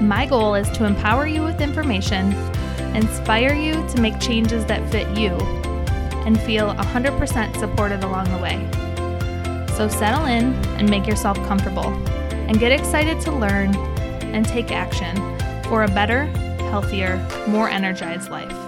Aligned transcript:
My 0.00 0.26
goal 0.26 0.54
is 0.54 0.70
to 0.70 0.84
empower 0.84 1.26
you 1.26 1.42
with 1.42 1.60
information, 1.60 2.32
inspire 2.94 3.52
you 3.52 3.74
to 3.88 4.00
make 4.00 4.18
changes 4.20 4.64
that 4.66 4.88
fit 4.90 5.08
you, 5.18 5.30
and 6.24 6.40
feel 6.40 6.72
100% 6.74 7.58
supported 7.58 8.04
along 8.04 8.30
the 8.30 8.38
way. 8.38 8.56
So 9.76 9.88
settle 9.88 10.26
in 10.26 10.54
and 10.78 10.88
make 10.88 11.06
yourself 11.06 11.36
comfortable, 11.48 11.86
and 12.30 12.60
get 12.60 12.70
excited 12.70 13.20
to 13.22 13.32
learn 13.32 13.74
and 14.22 14.46
take 14.46 14.70
action 14.70 15.16
for 15.64 15.82
a 15.82 15.88
better, 15.88 16.26
healthier, 16.70 17.16
more 17.48 17.68
energized 17.68 18.30
life. 18.30 18.67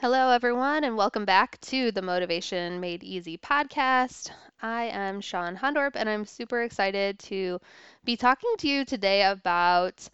Hello, 0.00 0.30
everyone, 0.30 0.84
and 0.84 0.96
welcome 0.96 1.24
back 1.24 1.60
to 1.60 1.90
the 1.92 2.02
Motivation 2.02 2.80
Made 2.80 3.02
Easy 3.02 3.36
podcast. 3.36 4.30
I 4.62 4.84
am 4.84 5.20
Sean 5.20 5.56
Hondorp, 5.56 5.92
and 5.94 6.08
I'm 6.08 6.24
super 6.24 6.62
excited 6.62 7.18
to 7.20 7.60
be 8.04 8.16
talking 8.16 8.54
to 8.58 8.68
you 8.68 8.84
today 8.84 9.24
about 9.24 10.08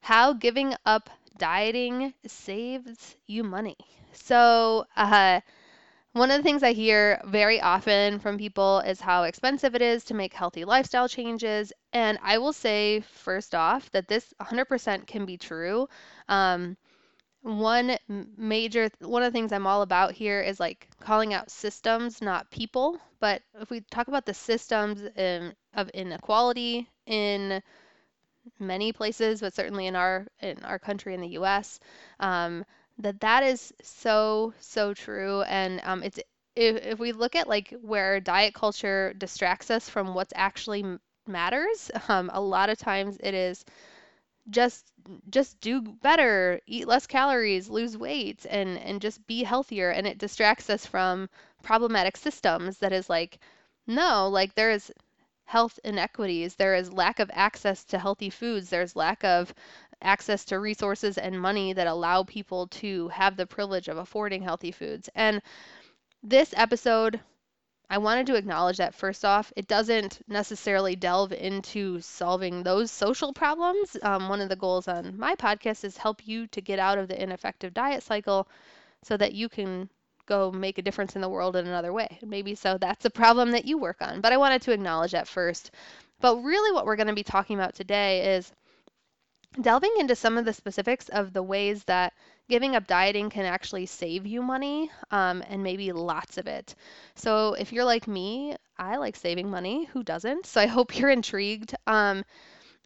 how 0.00 0.32
giving 0.32 0.74
up 0.86 1.10
dieting 1.36 2.14
saves 2.26 3.16
you 3.26 3.44
money. 3.44 3.76
So, 4.12 4.86
uh, 4.96 5.40
one 6.12 6.30
of 6.30 6.38
the 6.38 6.42
things 6.42 6.62
I 6.62 6.72
hear 6.72 7.20
very 7.26 7.60
often 7.60 8.18
from 8.18 8.38
people 8.38 8.80
is 8.80 9.00
how 9.00 9.24
expensive 9.24 9.74
it 9.74 9.82
is 9.82 10.04
to 10.04 10.14
make 10.14 10.34
healthy 10.34 10.64
lifestyle 10.64 11.08
changes. 11.08 11.72
And 11.92 12.18
I 12.22 12.38
will 12.38 12.52
say, 12.52 13.00
first 13.00 13.54
off, 13.54 13.90
that 13.92 14.08
this 14.08 14.34
100% 14.38 15.06
can 15.06 15.26
be 15.26 15.36
true. 15.36 15.88
Um, 16.28 16.76
one 17.48 17.96
major 18.36 18.90
one 19.00 19.22
of 19.22 19.32
the 19.32 19.36
things 19.36 19.52
I'm 19.52 19.66
all 19.66 19.82
about 19.82 20.12
here 20.12 20.40
is 20.42 20.60
like 20.60 20.88
calling 21.00 21.32
out 21.32 21.50
systems, 21.50 22.20
not 22.20 22.50
people. 22.50 22.98
But 23.20 23.42
if 23.60 23.70
we 23.70 23.80
talk 23.80 24.08
about 24.08 24.26
the 24.26 24.34
systems 24.34 25.02
in, 25.16 25.54
of 25.74 25.88
inequality 25.90 26.88
in 27.06 27.62
many 28.58 28.92
places, 28.92 29.40
but 29.40 29.54
certainly 29.54 29.86
in 29.86 29.96
our 29.96 30.26
in 30.40 30.58
our 30.64 30.78
country 30.78 31.14
in 31.14 31.20
the 31.20 31.28
U.S., 31.28 31.80
um, 32.20 32.64
that 32.98 33.20
that 33.20 33.42
is 33.42 33.72
so 33.82 34.52
so 34.60 34.92
true, 34.92 35.42
and 35.42 35.80
um, 35.84 36.02
it's 36.02 36.18
if, 36.54 36.76
if 36.84 36.98
we 36.98 37.12
look 37.12 37.34
at 37.34 37.48
like 37.48 37.74
where 37.80 38.20
diet 38.20 38.52
culture 38.52 39.14
distracts 39.16 39.70
us 39.70 39.88
from 39.88 40.14
what's 40.14 40.32
actually 40.36 40.84
matters, 41.26 41.90
um, 42.08 42.30
a 42.34 42.40
lot 42.40 42.68
of 42.68 42.78
times 42.78 43.16
it 43.20 43.34
is 43.34 43.64
just 44.50 44.92
just 45.30 45.60
do 45.60 45.80
better, 45.82 46.60
eat 46.66 46.88
less 46.88 47.06
calories, 47.06 47.68
lose 47.68 47.96
weight 47.96 48.46
and 48.48 48.78
and 48.78 49.00
just 49.00 49.26
be 49.26 49.42
healthier. 49.44 49.90
And 49.90 50.06
it 50.06 50.18
distracts 50.18 50.70
us 50.70 50.86
from 50.86 51.28
problematic 51.62 52.16
systems 52.16 52.78
that 52.78 52.92
is 52.92 53.08
like 53.10 53.38
no, 53.86 54.28
like 54.28 54.54
there 54.54 54.70
is 54.70 54.92
health 55.44 55.78
inequities, 55.84 56.54
there 56.56 56.74
is 56.74 56.92
lack 56.92 57.18
of 57.20 57.30
access 57.34 57.84
to 57.86 57.98
healthy 57.98 58.30
foods, 58.30 58.70
there's 58.70 58.96
lack 58.96 59.24
of 59.24 59.52
access 60.02 60.44
to 60.46 60.58
resources 60.60 61.18
and 61.18 61.40
money 61.40 61.72
that 61.72 61.86
allow 61.86 62.22
people 62.22 62.66
to 62.68 63.08
have 63.08 63.36
the 63.36 63.46
privilege 63.46 63.88
of 63.88 63.96
affording 63.98 64.42
healthy 64.42 64.70
foods. 64.72 65.08
And 65.14 65.42
this 66.22 66.54
episode 66.56 67.20
I 67.90 67.98
wanted 67.98 68.26
to 68.26 68.34
acknowledge 68.34 68.76
that 68.76 68.94
first 68.94 69.24
off, 69.24 69.50
it 69.56 69.66
doesn't 69.66 70.20
necessarily 70.28 70.94
delve 70.94 71.32
into 71.32 72.00
solving 72.00 72.62
those 72.62 72.90
social 72.90 73.32
problems. 73.32 73.96
Um, 74.02 74.28
one 74.28 74.42
of 74.42 74.50
the 74.50 74.56
goals 74.56 74.88
on 74.88 75.16
my 75.18 75.34
podcast 75.34 75.84
is 75.84 75.96
help 75.96 76.26
you 76.26 76.46
to 76.48 76.60
get 76.60 76.78
out 76.78 76.98
of 76.98 77.08
the 77.08 77.20
ineffective 77.20 77.72
diet 77.72 78.02
cycle 78.02 78.46
so 79.02 79.16
that 79.16 79.32
you 79.32 79.48
can 79.48 79.88
go 80.26 80.52
make 80.52 80.76
a 80.76 80.82
difference 80.82 81.16
in 81.16 81.22
the 81.22 81.28
world 81.28 81.56
in 81.56 81.66
another 81.66 81.92
way. 81.92 82.18
Maybe 82.22 82.54
so 82.54 82.76
that's 82.76 83.06
a 83.06 83.10
problem 83.10 83.52
that 83.52 83.64
you 83.64 83.78
work 83.78 84.02
on. 84.02 84.20
But 84.20 84.34
I 84.34 84.36
wanted 84.36 84.60
to 84.62 84.72
acknowledge 84.72 85.12
that 85.12 85.26
first. 85.26 85.70
But 86.20 86.36
really, 86.42 86.74
what 86.74 86.84
we're 86.84 86.96
going 86.96 87.06
to 87.06 87.14
be 87.14 87.22
talking 87.22 87.56
about 87.56 87.74
today 87.74 88.36
is 88.36 88.52
delving 89.60 89.92
into 89.98 90.14
some 90.14 90.38
of 90.38 90.44
the 90.44 90.52
specifics 90.52 91.08
of 91.08 91.32
the 91.32 91.42
ways 91.42 91.84
that 91.84 92.12
giving 92.48 92.76
up 92.76 92.86
dieting 92.86 93.30
can 93.30 93.44
actually 93.44 93.86
save 93.86 94.26
you 94.26 94.42
money 94.42 94.90
um, 95.10 95.42
and 95.48 95.62
maybe 95.62 95.92
lots 95.92 96.38
of 96.38 96.46
it. 96.46 96.74
So 97.14 97.54
if 97.54 97.72
you're 97.72 97.84
like 97.84 98.08
me, 98.08 98.56
I 98.78 98.96
like 98.96 99.16
saving 99.16 99.50
money. 99.50 99.84
Who 99.86 100.02
doesn't? 100.02 100.46
So 100.46 100.60
I 100.60 100.66
hope 100.66 100.98
you're 100.98 101.10
intrigued. 101.10 101.74
Um, 101.86 102.24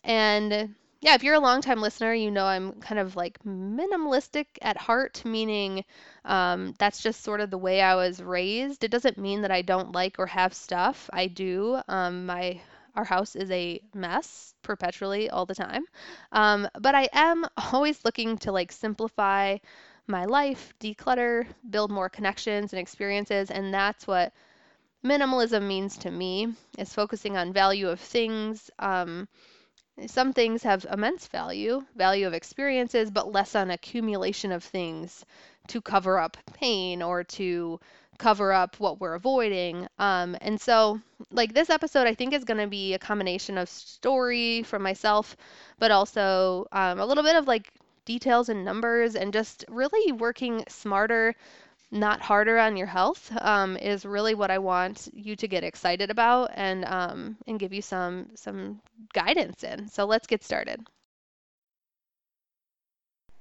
and 0.05 0.75
yeah, 1.01 1.15
if 1.15 1.25
you're 1.25 1.35
a 1.35 1.41
long-time 1.41 1.81
listener, 1.81 2.15
you 2.15 2.31
know 2.31 2.47
I'm 2.47 2.75
kind 2.81 3.01
of 3.01 3.17
like 3.17 3.39
minimalistic 3.45 4.47
at 4.63 4.77
heart, 4.77 5.23
meaning 5.25 5.85
um, 6.25 6.75
that's 6.79 7.03
just 7.03 7.23
sort 7.23 7.41
of 7.41 7.51
the 7.51 7.59
way 7.59 7.83
I 7.83 7.97
was 7.97 8.23
raised. 8.23 8.85
It 8.85 8.91
doesn't 8.93 9.19
mean 9.19 9.43
that 9.43 9.51
I 9.51 9.63
don't 9.63 9.93
like 9.93 10.19
or 10.21 10.27
have 10.27 10.55
stuff. 10.55 11.11
I 11.13 11.27
do. 11.27 11.81
Um, 11.89 12.27
my 12.27 12.61
our 12.95 13.05
house 13.05 13.37
is 13.37 13.51
a 13.51 13.81
mess 13.95 14.55
perpetually 14.63 15.31
all 15.31 15.47
the 15.47 15.55
time. 15.55 15.85
Um, 16.33 16.69
but 16.81 16.95
I 16.95 17.09
am 17.13 17.45
always 17.73 18.05
looking 18.05 18.39
to 18.39 18.53
like 18.53 18.73
simplify 18.73 19.59
my 20.07 20.25
life, 20.25 20.75
declutter, 20.81 21.47
build 21.69 21.91
more 21.91 22.09
connections 22.09 22.73
and 22.73 22.81
experiences. 22.81 23.51
And 23.51 23.73
that's 23.73 24.07
what 24.07 24.33
minimalism 25.05 25.67
means 25.67 25.97
to 25.99 26.11
me 26.11 26.55
is 26.79 26.93
focusing 26.93 27.37
on 27.37 27.53
value 27.53 27.89
of 27.89 28.01
things. 28.01 28.71
Um, 28.79 29.29
some 30.07 30.33
things 30.33 30.63
have 30.63 30.87
immense 30.91 31.27
value, 31.29 31.85
value 31.97 32.27
of 32.27 32.35
experiences, 32.35 33.11
but 33.11 33.31
less 33.33 33.55
on 33.55 33.71
accumulation 33.71 34.53
of 34.53 34.65
things 34.65 35.25
to 35.69 35.81
cover 35.81 36.19
up 36.19 36.37
pain 36.55 37.03
or 37.03 37.25
to 37.25 37.79
cover 38.19 38.53
up 38.53 38.79
what 38.79 39.01
we're 39.01 39.15
avoiding. 39.15 39.87
Um, 39.99 40.37
and 40.41 40.61
so, 40.61 41.01
like, 41.31 41.55
this 41.55 41.71
episode, 41.71 42.07
I 42.07 42.15
think, 42.15 42.33
is 42.35 42.45
going 42.45 42.61
to 42.61 42.67
be 42.67 42.95
a 42.95 42.99
combination 42.99 43.59
of 43.59 43.69
story 43.69 44.63
from 44.63 44.83
myself, 44.83 45.37
but 45.79 45.91
also 45.91 46.67
um, 46.73 47.01
a 47.01 47.07
little 47.07 47.25
bit 47.25 47.37
of 47.37 47.47
like 47.47 47.73
details 48.05 48.49
and 48.49 48.65
numbers 48.65 49.15
and 49.15 49.33
just 49.33 49.65
really 49.69 50.13
working 50.13 50.65
smarter 50.69 51.35
not 51.93 52.23
harder 52.23 52.59
on 52.59 52.77
your 52.77 52.87
health 52.87 53.31
um, 53.43 53.77
is 53.77 54.07
really 54.07 54.35
what 54.35 54.51
I 54.51 54.59
want 54.59 55.09
you 55.13 55.37
to 55.37 55.47
get 55.47 55.63
excited 55.63 56.11
about 56.11 56.51
and 56.55 56.85
um, 56.87 57.37
and 57.47 57.61
give 57.61 57.73
you 57.73 57.83
some 57.83 58.31
some 58.35 58.81
guidance 59.13 59.63
in. 59.63 59.89
So 59.89 60.07
let's 60.07 60.27
get 60.27 60.43
started. 60.43 60.85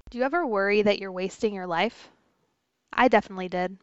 Do 0.09 0.17
you 0.17 0.25
ever 0.25 0.45
worry 0.45 0.81
that 0.81 0.99
you're 0.99 1.11
wasting 1.11 1.53
your 1.53 1.67
life? 1.67 2.09
I 2.91 3.07
definitely 3.07 3.47
did. 3.47 3.77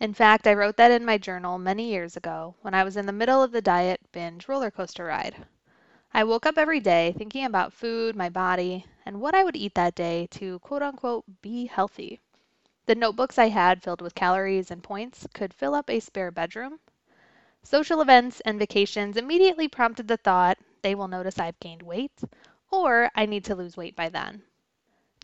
In 0.00 0.14
fact, 0.14 0.46
I 0.46 0.54
wrote 0.54 0.76
that 0.76 0.92
in 0.92 1.04
my 1.04 1.18
journal 1.18 1.58
many 1.58 1.90
years 1.90 2.16
ago 2.16 2.54
when 2.62 2.72
I 2.72 2.84
was 2.84 2.96
in 2.96 3.06
the 3.06 3.12
middle 3.12 3.42
of 3.42 3.50
the 3.50 3.60
diet 3.60 4.00
binge 4.12 4.46
roller 4.46 4.70
coaster 4.70 5.06
ride. 5.06 5.44
I 6.14 6.22
woke 6.22 6.46
up 6.46 6.56
every 6.56 6.78
day 6.78 7.12
thinking 7.18 7.44
about 7.44 7.72
food, 7.72 8.14
my 8.14 8.28
body, 8.28 8.86
and 9.04 9.20
what 9.20 9.34
I 9.34 9.42
would 9.42 9.56
eat 9.56 9.74
that 9.74 9.96
day 9.96 10.28
to 10.30 10.60
quote 10.60 10.82
unquote 10.82 11.24
be 11.42 11.66
healthy. 11.66 12.20
The 12.86 12.94
notebooks 12.94 13.38
I 13.38 13.48
had 13.48 13.82
filled 13.82 14.00
with 14.00 14.14
calories 14.14 14.70
and 14.70 14.84
points 14.84 15.26
could 15.34 15.52
fill 15.52 15.74
up 15.74 15.90
a 15.90 15.98
spare 15.98 16.30
bedroom. 16.30 16.78
Social 17.64 18.00
events 18.00 18.40
and 18.42 18.56
vacations 18.56 19.16
immediately 19.16 19.66
prompted 19.66 20.06
the 20.06 20.16
thought 20.16 20.58
they 20.82 20.94
will 20.94 21.08
notice 21.08 21.40
I've 21.40 21.58
gained 21.58 21.82
weight, 21.82 22.22
or 22.70 23.10
I 23.16 23.26
need 23.26 23.44
to 23.46 23.56
lose 23.56 23.76
weight 23.76 23.96
by 23.96 24.10
then. 24.10 24.44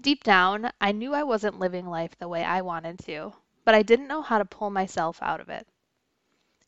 Deep 0.03 0.25
down, 0.25 0.73
I 0.81 0.91
knew 0.91 1.15
I 1.15 1.23
wasn't 1.23 1.61
living 1.61 1.87
life 1.87 2.19
the 2.19 2.27
way 2.29 2.43
I 2.43 2.61
wanted 2.61 2.99
to, 3.05 3.35
but 3.65 3.75
I 3.75 3.83
didn't 3.83 4.09
know 4.09 4.23
how 4.23 4.39
to 4.39 4.45
pull 4.45 4.71
myself 4.71 5.19
out 5.23 5.41
of 5.41 5.49
it. 5.49 5.67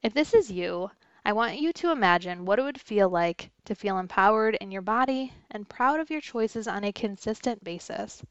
If 0.03 0.15
this 0.15 0.33
is 0.35 0.51
you, 0.51 0.91
I 1.25 1.33
want 1.33 1.59
you 1.59 1.73
to 1.73 1.91
imagine 1.91 2.45
what 2.45 2.59
it 2.59 2.63
would 2.63 2.81
feel 2.81 3.09
like 3.09 3.51
to 3.65 3.75
feel 3.75 3.99
empowered 3.99 4.55
in 4.57 4.71
your 4.71 4.83
body 4.83 5.33
and 5.51 5.69
proud 5.69 6.01
of 6.01 6.09
your 6.09 6.21
choices 6.21 6.69
on 6.69 6.85
a 6.85 6.93
consistent 6.93 7.65
basis. 7.65 8.23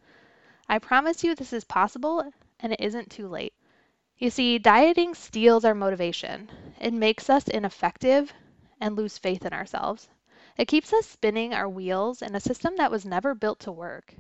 I 0.70 0.80
promise 0.80 1.24
you 1.24 1.36
this 1.36 1.54
is 1.54 1.66
possible 1.66 2.32
and 2.60 2.74
it 2.74 2.80
isn't 2.80 3.12
too 3.12 3.28
late. 3.28 3.54
You 4.18 4.30
see, 4.30 4.58
dieting 4.58 5.14
steals 5.14 5.66
our 5.66 5.76
motivation. 5.76 6.50
It 6.80 6.94
makes 6.94 7.30
us 7.30 7.50
ineffective 7.50 8.34
and 8.80 8.96
lose 8.96 9.18
faith 9.18 9.46
in 9.46 9.52
ourselves. 9.52 10.08
It 10.58 10.70
keeps 10.70 10.94
us 10.94 11.06
spinning 11.06 11.54
our 11.54 11.68
wheels 11.68 12.22
in 12.22 12.34
a 12.34 12.40
system 12.40 12.78
that 12.78 12.92
was 12.92 13.06
never 13.06 13.36
built 13.36 13.60
to 13.60 13.72
work. 13.74 14.16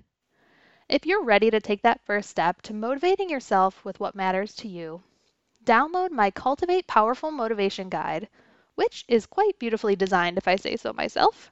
If 0.89 1.05
you're 1.05 1.23
ready 1.23 1.49
to 1.51 1.59
take 1.59 1.81
that 1.81 2.05
first 2.05 2.29
step 2.29 2.61
to 2.63 2.73
motivating 2.73 3.29
yourself 3.29 3.83
with 3.85 3.99
what 3.99 4.15
matters 4.15 4.55
to 4.55 4.67
you, 4.67 5.03
download 5.63 6.11
my 6.11 6.31
Cultivate 6.31 6.87
Powerful 6.87 7.31
Motivation 7.31 7.89
Guide 7.89 8.27
which 8.75 9.05
is 9.07 9.25
quite 9.25 9.57
beautifully 9.57 9.95
designed, 9.95 10.37
if 10.37 10.49
I 10.49 10.57
say 10.57 10.75
so 10.75 10.91
myself, 10.91 11.49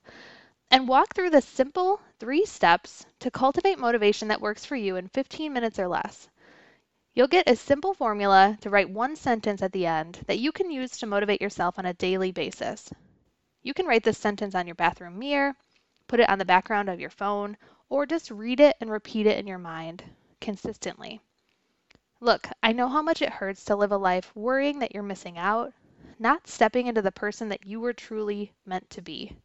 and 0.70 0.90
walk 0.90 1.14
through 1.14 1.30
the 1.30 1.42
simple 1.42 2.02
three 2.20 2.46
steps 2.46 3.06
to 3.20 3.32
cultivate 3.32 3.80
motivation 3.80 4.28
that 4.28 4.42
works 4.42 4.66
for 4.66 4.76
you 4.76 4.98
in 4.98 5.08
15 5.08 5.54
minutes 5.54 5.80
or 5.80 5.88
less. 5.88 6.28
You'll 7.14 7.28
get 7.28 7.50
a 7.50 7.56
simple 7.56 7.94
formula 7.94 8.58
to 8.62 8.70
write 8.70 8.90
one 8.90 9.16
sentence 9.16 9.62
at 9.62 9.72
the 9.72 9.86
end 9.86 10.20
that 10.28 10.40
you 10.40 10.52
can 10.52 10.70
use 10.70 10.98
to 10.98 11.06
motivate 11.06 11.42
yourself 11.42 11.80
on 11.80 11.86
a 11.86 11.94
daily 11.94 12.34
basis. 12.34 12.92
You 13.62 13.74
can 13.74 13.86
write 13.86 14.04
this 14.04 14.18
sentence 14.18 14.54
on 14.54 14.68
your 14.68 14.76
bathroom 14.76 15.18
mirror, 15.18 15.56
put 16.08 16.20
it 16.20 16.30
on 16.30 16.40
the 16.40 16.46
background 16.46 16.90
of 16.90 17.00
your 17.00 17.10
phone, 17.10 17.56
or 17.90 18.06
just 18.06 18.32
read 18.32 18.60
it 18.60 18.76
and 18.80 18.90
repeat 18.90 19.26
it 19.26 19.38
in 19.38 19.48
your 19.48 19.58
mind 19.58 20.04
consistently. 20.40 21.22
Look, 22.20 22.48
I 22.62 22.72
know 22.72 22.88
how 22.88 23.02
much 23.02 23.22
it 23.22 23.30
hurts 23.30 23.66
to 23.66 23.76
live 23.76 23.92
a 23.92 23.98
life 23.98 24.36
worrying 24.36 24.80
that 24.80 24.94
you're 24.94 25.04
missing 25.04 25.38
out, 25.38 25.74
not 26.18 26.48
stepping 26.48 26.88
into 26.88 27.02
the 27.02 27.12
person 27.12 27.50
that 27.50 27.66
you 27.66 27.80
were 27.80 27.94
truly 27.94 28.54
meant 28.66 28.90
to 28.92 29.02
be. 29.02 29.36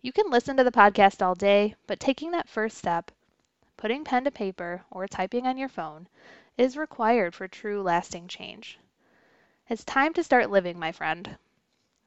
You 0.00 0.12
can 0.12 0.30
listen 0.30 0.56
to 0.56 0.64
the 0.64 0.72
podcast 0.72 1.20
all 1.20 1.34
day, 1.34 1.74
but 1.86 2.00
taking 2.00 2.30
that 2.30 2.48
first 2.48 2.78
step, 2.78 3.10
putting 3.76 4.04
pen 4.04 4.24
to 4.24 4.30
paper 4.30 4.82
or 4.90 5.06
typing 5.06 5.46
on 5.46 5.58
your 5.58 5.68
phone, 5.68 6.08
is 6.56 6.76
required 6.76 7.34
for 7.34 7.48
true 7.48 7.82
lasting 7.82 8.28
change. 8.28 8.78
It's 9.68 9.84
time 9.84 10.14
to 10.14 10.24
start 10.24 10.50
living, 10.50 10.78
my 10.78 10.92
friend. 10.92 11.36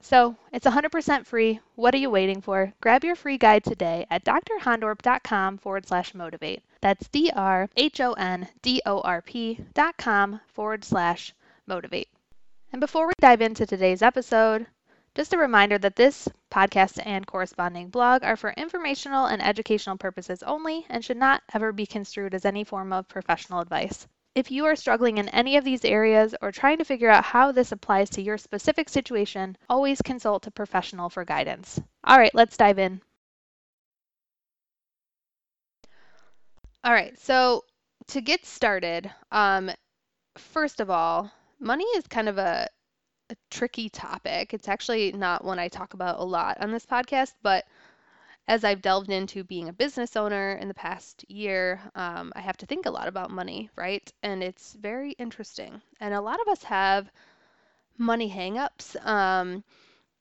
So, 0.05 0.35
it's 0.51 0.67
100% 0.67 1.25
free. 1.25 1.61
What 1.75 1.95
are 1.95 1.97
you 1.97 2.09
waiting 2.09 2.41
for? 2.41 2.73
Grab 2.81 3.05
your 3.05 3.15
free 3.15 3.37
guide 3.37 3.63
today 3.63 4.05
at 4.11 4.25
drhondorp.com 4.25 5.59
forward 5.59 5.87
slash 5.87 6.13
motivate. 6.13 6.61
That's 6.81 7.07
D 7.07 7.31
R 7.33 7.69
H 7.77 8.01
O 8.01 8.11
N 8.11 8.49
D 8.61 8.81
O 8.85 8.99
R 8.99 9.21
P 9.21 9.63
dot 9.73 9.95
com 9.95 10.41
forward 10.47 10.83
slash 10.83 11.33
motivate. 11.65 12.09
And 12.73 12.81
before 12.81 13.07
we 13.07 13.13
dive 13.21 13.41
into 13.41 13.65
today's 13.65 14.01
episode, 14.01 14.67
just 15.15 15.31
a 15.31 15.37
reminder 15.37 15.77
that 15.77 15.95
this 15.95 16.27
podcast 16.51 17.01
and 17.05 17.25
corresponding 17.25 17.87
blog 17.87 18.25
are 18.25 18.35
for 18.35 18.51
informational 18.57 19.27
and 19.27 19.41
educational 19.41 19.97
purposes 19.97 20.43
only 20.43 20.85
and 20.89 21.05
should 21.05 21.15
not 21.15 21.43
ever 21.53 21.71
be 21.71 21.85
construed 21.85 22.33
as 22.33 22.43
any 22.43 22.65
form 22.65 22.91
of 22.91 23.07
professional 23.07 23.61
advice. 23.61 24.05
If 24.35 24.49
you 24.49 24.65
are 24.65 24.75
struggling 24.75 25.19
in 25.19 25.29
any 25.29 25.57
of 25.57 25.63
these 25.63 25.85
areas 25.85 26.33
or 26.41 26.51
trying 26.51 26.79
to 26.79 26.85
figure 26.85 27.09
out 27.09 27.23
how 27.23 27.51
this 27.51 27.71
applies 27.71 28.09
to 28.11 28.21
your 28.21 28.39
specific 28.39 28.89
situation, 28.89 29.55
always 29.69 30.01
consult 30.01 30.47
a 30.47 30.51
professional 30.51 31.09
for 31.09 31.23
guidance. 31.23 31.79
All 32.03 32.17
right, 32.17 32.33
let's 32.33 32.57
dive 32.57 32.79
in. 32.79 33.01
All 36.83 36.93
right, 36.93 37.17
so 37.19 37.63
to 38.07 38.21
get 38.21 38.43
started, 38.45 39.09
um, 39.31 39.69
first 40.37 40.79
of 40.79 40.89
all, 40.89 41.31
money 41.59 41.85
is 41.95 42.07
kind 42.07 42.27
of 42.27 42.39
a, 42.39 42.67
a 43.29 43.35
tricky 43.51 43.87
topic. 43.87 44.53
It's 44.53 44.67
actually 44.67 45.11
not 45.11 45.45
one 45.45 45.59
I 45.59 45.67
talk 45.67 45.93
about 45.93 46.19
a 46.19 46.23
lot 46.23 46.57
on 46.59 46.71
this 46.71 46.85
podcast, 46.87 47.33
but 47.43 47.65
as 48.47 48.63
I've 48.63 48.81
delved 48.81 49.09
into 49.09 49.43
being 49.43 49.69
a 49.69 49.73
business 49.73 50.15
owner 50.15 50.53
in 50.53 50.67
the 50.67 50.73
past 50.73 51.25
year, 51.29 51.81
um, 51.95 52.33
I 52.35 52.41
have 52.41 52.57
to 52.57 52.65
think 52.65 52.85
a 52.85 52.91
lot 52.91 53.07
about 53.07 53.31
money, 53.31 53.69
right? 53.75 54.11
And 54.23 54.43
it's 54.43 54.73
very 54.73 55.11
interesting. 55.13 55.81
And 55.99 56.13
a 56.13 56.21
lot 56.21 56.41
of 56.41 56.47
us 56.47 56.63
have 56.63 57.09
money 57.97 58.29
hangups, 58.29 58.95
um, 59.05 59.63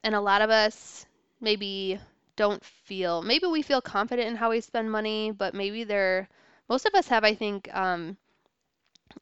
and 0.05 0.15
a 0.15 0.21
lot 0.21 0.43
of 0.43 0.51
us 0.51 1.07
maybe 1.41 1.99
don't 2.37 2.65
feel, 2.65 3.23
maybe 3.23 3.47
we 3.47 3.63
feel 3.63 3.81
confident 3.81 4.29
in 4.29 4.37
how 4.37 4.51
we 4.51 4.61
spend 4.61 4.91
money, 4.91 5.33
but 5.33 5.55
maybe 5.55 5.85
there 5.85 6.29
most 6.69 6.87
of 6.87 6.95
us 6.95 7.09
have, 7.09 7.25
I 7.25 7.35
think, 7.35 7.75
um, 7.75 8.17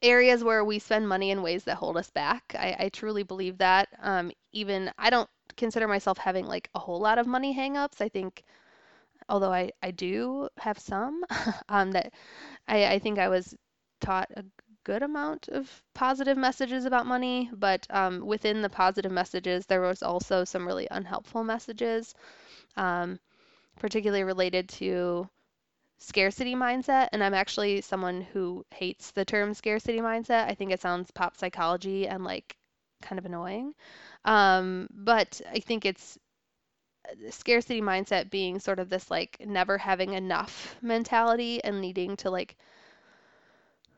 areas 0.02 0.44
where 0.44 0.64
we 0.64 0.78
spend 0.78 1.08
money 1.08 1.30
in 1.30 1.42
ways 1.42 1.64
that 1.64 1.76
hold 1.76 1.96
us 1.96 2.10
back. 2.10 2.54
I, 2.58 2.76
I 2.78 2.88
truly 2.90 3.22
believe 3.22 3.58
that. 3.58 3.88
Um, 4.00 4.30
even 4.52 4.90
I 4.98 5.10
don't 5.10 5.28
consider 5.56 5.88
myself 5.88 6.18
having 6.18 6.46
like 6.46 6.68
a 6.74 6.78
whole 6.78 7.00
lot 7.00 7.18
of 7.18 7.26
money 7.26 7.54
hangups. 7.54 8.00
I 8.00 8.08
think, 8.08 8.44
although 9.30 9.52
I, 9.52 9.70
I 9.82 9.92
do 9.92 10.48
have 10.58 10.78
some, 10.78 11.24
um, 11.68 11.92
that 11.92 12.12
I, 12.68 12.86
I 12.94 12.98
think 12.98 13.18
I 13.18 13.28
was 13.28 13.54
taught 14.00 14.30
a 14.36 14.44
good 14.84 15.02
amount 15.02 15.48
of 15.48 15.82
positive 15.94 16.36
messages 16.36 16.84
about 16.84 17.06
money, 17.06 17.50
but 17.52 17.86
um, 17.90 18.26
within 18.26 18.62
the 18.62 18.68
positive 18.70 19.12
messages, 19.12 19.66
there 19.66 19.80
was 19.80 20.02
also 20.02 20.44
some 20.44 20.66
really 20.66 20.88
unhelpful 20.90 21.44
messages, 21.44 22.14
um, 22.76 23.18
particularly 23.78 24.24
related 24.24 24.68
to 24.68 25.28
scarcity 26.00 26.54
mindset 26.54 27.08
and 27.12 27.22
i'm 27.22 27.34
actually 27.34 27.80
someone 27.82 28.22
who 28.22 28.64
hates 28.70 29.10
the 29.10 29.24
term 29.24 29.52
scarcity 29.52 30.00
mindset. 30.00 30.48
I 30.48 30.54
think 30.54 30.72
it 30.72 30.80
sounds 30.80 31.10
pop 31.10 31.36
psychology 31.36 32.08
and 32.08 32.24
like 32.24 32.56
kind 33.02 33.18
of 33.18 33.26
annoying 33.26 33.74
um, 34.24 34.88
but 34.90 35.40
i 35.52 35.60
think 35.60 35.84
it's 35.84 36.18
scarcity 37.30 37.80
mindset 37.80 38.30
being 38.30 38.58
sort 38.58 38.78
of 38.78 38.88
this 38.88 39.10
like 39.10 39.36
never 39.44 39.78
having 39.78 40.14
enough 40.14 40.76
mentality 40.82 41.62
and 41.64 41.80
needing 41.80 42.16
to 42.16 42.30
like 42.30 42.56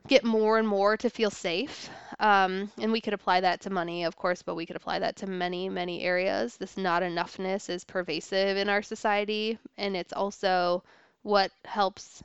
get 0.07 0.23
more 0.23 0.57
and 0.57 0.67
more 0.67 0.97
to 0.97 1.09
feel 1.09 1.29
safe 1.29 1.89
um, 2.19 2.69
and 2.77 2.91
we 2.91 2.99
could 2.99 3.13
apply 3.13 3.39
that 3.39 3.61
to 3.61 3.69
money 3.69 4.03
of 4.03 4.15
course 4.15 4.41
but 4.41 4.55
we 4.55 4.65
could 4.65 4.75
apply 4.75 4.99
that 4.99 5.15
to 5.15 5.27
many 5.27 5.69
many 5.69 6.03
areas 6.03 6.57
this 6.57 6.77
not 6.77 7.03
enoughness 7.03 7.69
is 7.69 7.83
pervasive 7.85 8.57
in 8.57 8.69
our 8.69 8.81
society 8.81 9.57
and 9.77 9.95
it's 9.95 10.13
also 10.13 10.83
what 11.21 11.51
helps 11.63 12.23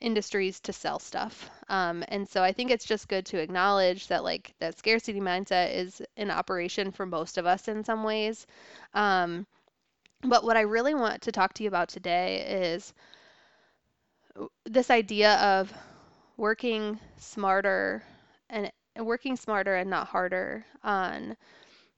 industries 0.00 0.60
to 0.60 0.72
sell 0.72 0.98
stuff. 0.98 1.50
Um, 1.68 2.04
and 2.08 2.28
so 2.28 2.42
I 2.42 2.52
think 2.52 2.70
it's 2.70 2.84
just 2.84 3.08
good 3.08 3.26
to 3.26 3.38
acknowledge 3.38 4.06
that 4.08 4.24
like 4.24 4.54
that 4.60 4.78
scarcity 4.78 5.20
mindset 5.20 5.74
is 5.74 6.02
in 6.16 6.30
operation 6.30 6.90
for 6.92 7.06
most 7.06 7.38
of 7.38 7.46
us 7.46 7.68
in 7.68 7.84
some 7.84 8.04
ways. 8.04 8.46
Um, 8.94 9.46
but 10.22 10.44
what 10.44 10.56
I 10.56 10.62
really 10.62 10.94
want 10.94 11.22
to 11.22 11.32
talk 11.32 11.54
to 11.54 11.62
you 11.62 11.68
about 11.68 11.88
today 11.88 12.70
is 12.72 12.92
this 14.64 14.90
idea 14.90 15.34
of 15.36 15.72
working 16.36 16.98
smarter 17.16 18.02
and 18.50 18.70
working 18.96 19.36
smarter 19.36 19.74
and 19.76 19.90
not 19.90 20.08
harder 20.08 20.64
on 20.82 21.36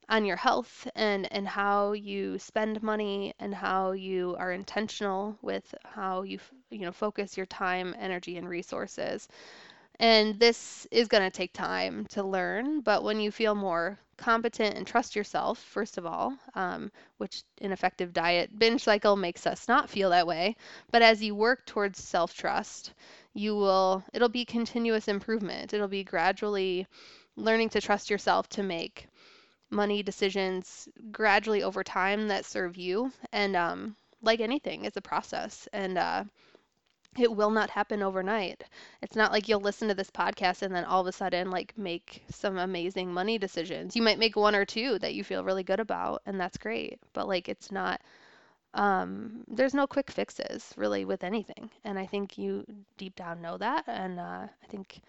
on 0.09 0.25
your 0.25 0.37
health 0.37 0.89
and 0.97 1.33
and 1.33 1.47
how 1.47 1.93
you 1.93 2.39
spend 2.39 2.83
money 2.83 3.33
and 3.39 3.55
how 3.55 3.93
you 3.93 4.37
are 4.39 4.53
intentional 4.53 5.37
with 5.43 5.75
how 5.85 6.23
you 6.23 6.39
you 6.71 6.81
know 6.81 6.93
focus 6.93 7.37
your 7.37 7.47
time 7.47 7.95
energy 7.99 8.37
and 8.37 8.49
resources. 8.49 9.29
And 9.99 10.39
this 10.41 10.87
is 10.91 11.09
going 11.09 11.23
to 11.23 11.31
take 11.31 11.53
time 11.53 12.07
to 12.07 12.23
learn 12.23 12.81
but 12.81 13.05
when 13.05 13.21
you 13.21 13.31
feel 13.31 13.55
more 13.55 13.99
competent 14.21 14.77
and 14.77 14.87
trust 14.87 15.17
yourself 15.17 15.59
first 15.59 15.99
of 15.99 16.07
all 16.07 16.33
um, 16.55 16.93
which 17.19 17.43
an 17.61 17.73
effective 17.73 18.13
diet 18.13 18.57
binge 18.59 18.85
cycle 18.85 19.17
makes 19.17 19.47
us 19.47 19.67
not 19.67 19.91
feel 19.91 20.11
that 20.11 20.27
way 20.27 20.55
but 20.93 21.03
as 21.03 21.23
you 21.23 21.35
work 21.35 21.65
towards 21.67 22.03
self-trust 22.03 22.93
you 23.35 23.57
will 23.57 24.05
it'll 24.13 24.29
be 24.29 24.45
continuous 24.45 25.09
improvement 25.09 25.75
it'll 25.75 25.89
be 25.89 26.05
gradually 26.05 26.87
learning 27.37 27.69
to 27.71 27.81
trust 27.81 28.11
yourself 28.11 28.49
to 28.49 28.63
make 28.63 29.09
money 29.71 30.03
decisions 30.03 30.89
gradually 31.11 31.63
over 31.63 31.83
time 31.85 32.29
that 32.29 32.45
serve 32.45 32.77
you. 32.77 33.13
And 33.33 33.57
um, 33.57 33.97
like 34.23 34.41
anything, 34.41 34.85
it's 34.85 34.97
a 34.97 35.03
process. 35.03 35.69
And 35.73 35.97
uh, 35.97 36.25
it 37.19 37.35
will 37.35 37.51
not 37.51 37.71
happen 37.71 38.03
overnight. 38.03 38.63
It's 39.03 39.17
not 39.17 39.33
like 39.33 39.49
you'll 39.49 39.61
listen 39.61 39.89
to 39.89 39.95
this 39.95 40.11
podcast 40.11 40.63
and 40.63 40.75
then 40.75 40.85
all 40.85 41.01
of 41.01 41.07
a 41.07 41.13
sudden 41.13 41.51
like 41.51 41.77
make 41.77 42.23
some 42.31 42.59
amazing 42.59 43.13
money 43.13 43.39
decisions. 43.39 43.97
You 43.97 44.03
might 44.03 44.19
make 44.19 44.37
one 44.37 44.55
or 44.55 44.65
two 44.65 44.99
that 45.01 45.15
you 45.15 45.25
feel 45.25 45.45
really 45.45 45.65
good 45.65 45.81
about 45.81 46.23
and 46.27 46.41
that's 46.41 46.57
great. 46.57 47.01
But 47.13 47.27
like 47.27 47.49
it's 47.49 47.73
not 47.73 48.01
um 48.75 49.43
there's 49.49 49.75
no 49.75 49.87
quick 49.87 50.11
fixes 50.11 50.73
really 50.77 51.05
with 51.05 51.25
anything. 51.25 51.71
And 51.85 51.99
I 51.99 52.07
think 52.07 52.39
you 52.39 52.65
deep 52.97 53.17
down 53.17 53.43
know 53.43 53.59
that 53.59 53.85
and 53.89 54.21
uh, 54.21 54.47
I 54.63 54.67
think 54.69 55.01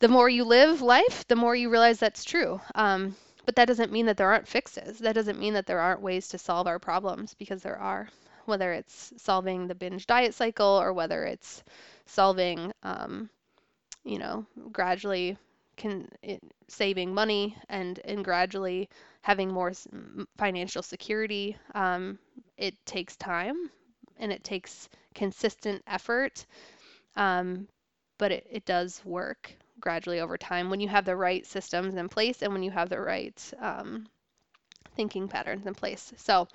the 0.00 0.08
more 0.08 0.28
you 0.28 0.44
live 0.44 0.80
life, 0.80 1.26
the 1.28 1.36
more 1.36 1.54
you 1.54 1.70
realize 1.70 1.98
that's 1.98 2.24
true. 2.24 2.60
Um, 2.74 3.14
but 3.44 3.56
that 3.56 3.68
doesn't 3.68 3.92
mean 3.92 4.06
that 4.06 4.16
there 4.16 4.30
aren't 4.30 4.48
fixes. 4.48 4.98
That 4.98 5.14
doesn't 5.14 5.38
mean 5.38 5.54
that 5.54 5.66
there 5.66 5.80
aren't 5.80 6.00
ways 6.00 6.28
to 6.28 6.38
solve 6.38 6.66
our 6.66 6.78
problems 6.78 7.34
because 7.34 7.62
there 7.62 7.78
are. 7.78 8.08
Whether 8.48 8.72
it's 8.72 9.12
solving 9.18 9.68
the 9.68 9.74
binge 9.74 10.06
diet 10.06 10.34
cycle 10.34 10.66
or 10.66 10.92
whether 10.92 11.24
it's 11.24 11.62
solving, 12.06 12.72
um, 12.82 13.30
you 14.04 14.18
know, 14.18 14.46
gradually 14.72 15.36
can 15.76 16.08
it, 16.22 16.42
saving 16.68 17.14
money 17.14 17.56
and 17.68 18.00
and 18.04 18.24
gradually 18.24 18.88
having 19.22 19.52
more 19.52 19.72
financial 20.36 20.82
security. 20.82 21.56
Um, 21.74 22.18
it 22.56 22.74
takes 22.86 23.16
time 23.16 23.70
and 24.18 24.32
it 24.32 24.44
takes 24.44 24.88
consistent 25.14 25.82
effort, 25.86 26.46
um, 27.16 27.68
but 28.18 28.32
it, 28.32 28.46
it 28.50 28.64
does 28.64 29.02
work 29.04 29.52
gradually 29.80 30.20
over 30.20 30.36
time 30.36 30.70
when 30.70 30.80
you 30.80 30.88
have 30.88 31.04
the 31.04 31.16
right 31.16 31.46
systems 31.46 31.94
in 31.94 32.08
place 32.08 32.42
and 32.42 32.52
when 32.52 32.62
you 32.62 32.70
have 32.70 32.88
the 32.88 33.00
right 33.00 33.52
um, 33.60 34.06
thinking 34.96 35.28
patterns 35.28 35.66
in 35.66 35.74
place. 35.74 36.12
So, 36.16 36.48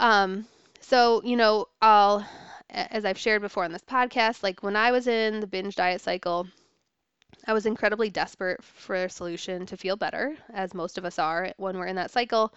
um, 0.00 0.46
so 0.80 1.22
you 1.24 1.36
know, 1.36 1.66
I'll 1.80 2.26
as 2.70 3.04
I've 3.04 3.18
shared 3.18 3.42
before 3.42 3.64
on 3.64 3.72
this 3.72 3.82
podcast, 3.82 4.42
like 4.42 4.62
when 4.62 4.76
I 4.76 4.92
was 4.92 5.06
in 5.06 5.40
the 5.40 5.46
binge 5.46 5.76
diet 5.76 6.00
cycle, 6.00 6.46
I 7.46 7.52
was 7.52 7.66
incredibly 7.66 8.10
desperate 8.10 8.62
for 8.62 8.94
a 8.94 9.10
solution 9.10 9.66
to 9.66 9.76
feel 9.76 9.96
better, 9.96 10.36
as 10.52 10.74
most 10.74 10.98
of 10.98 11.04
us 11.04 11.18
are 11.18 11.52
when 11.56 11.78
we're 11.78 11.86
in 11.86 11.96
that 11.96 12.10
cycle. 12.10 12.52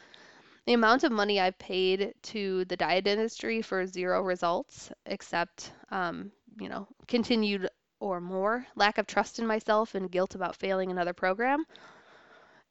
The 0.65 0.73
amount 0.73 1.03
of 1.03 1.11
money 1.11 1.39
I've 1.39 1.57
paid 1.57 2.13
to 2.23 2.63
the 2.65 2.77
diet 2.77 3.07
industry 3.07 3.61
for 3.61 3.85
zero 3.85 4.21
results, 4.21 4.91
except, 5.05 5.71
um, 5.91 6.31
you 6.59 6.69
know, 6.69 6.87
continued 7.07 7.69
or 7.99 8.21
more 8.21 8.65
lack 8.75 8.97
of 8.97 9.07
trust 9.07 9.39
in 9.39 9.47
myself 9.47 9.95
and 9.95 10.11
guilt 10.11 10.35
about 10.35 10.55
failing 10.55 10.91
another 10.91 11.13
program, 11.13 11.65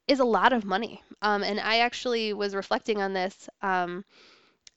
is 0.08 0.20
a 0.20 0.24
lot 0.24 0.52
of 0.52 0.64
money. 0.64 1.02
Um, 1.20 1.42
and 1.42 1.60
I 1.60 1.78
actually 1.78 2.32
was 2.32 2.54
reflecting 2.54 3.02
on 3.02 3.12
this. 3.12 3.48
Um, 3.60 4.04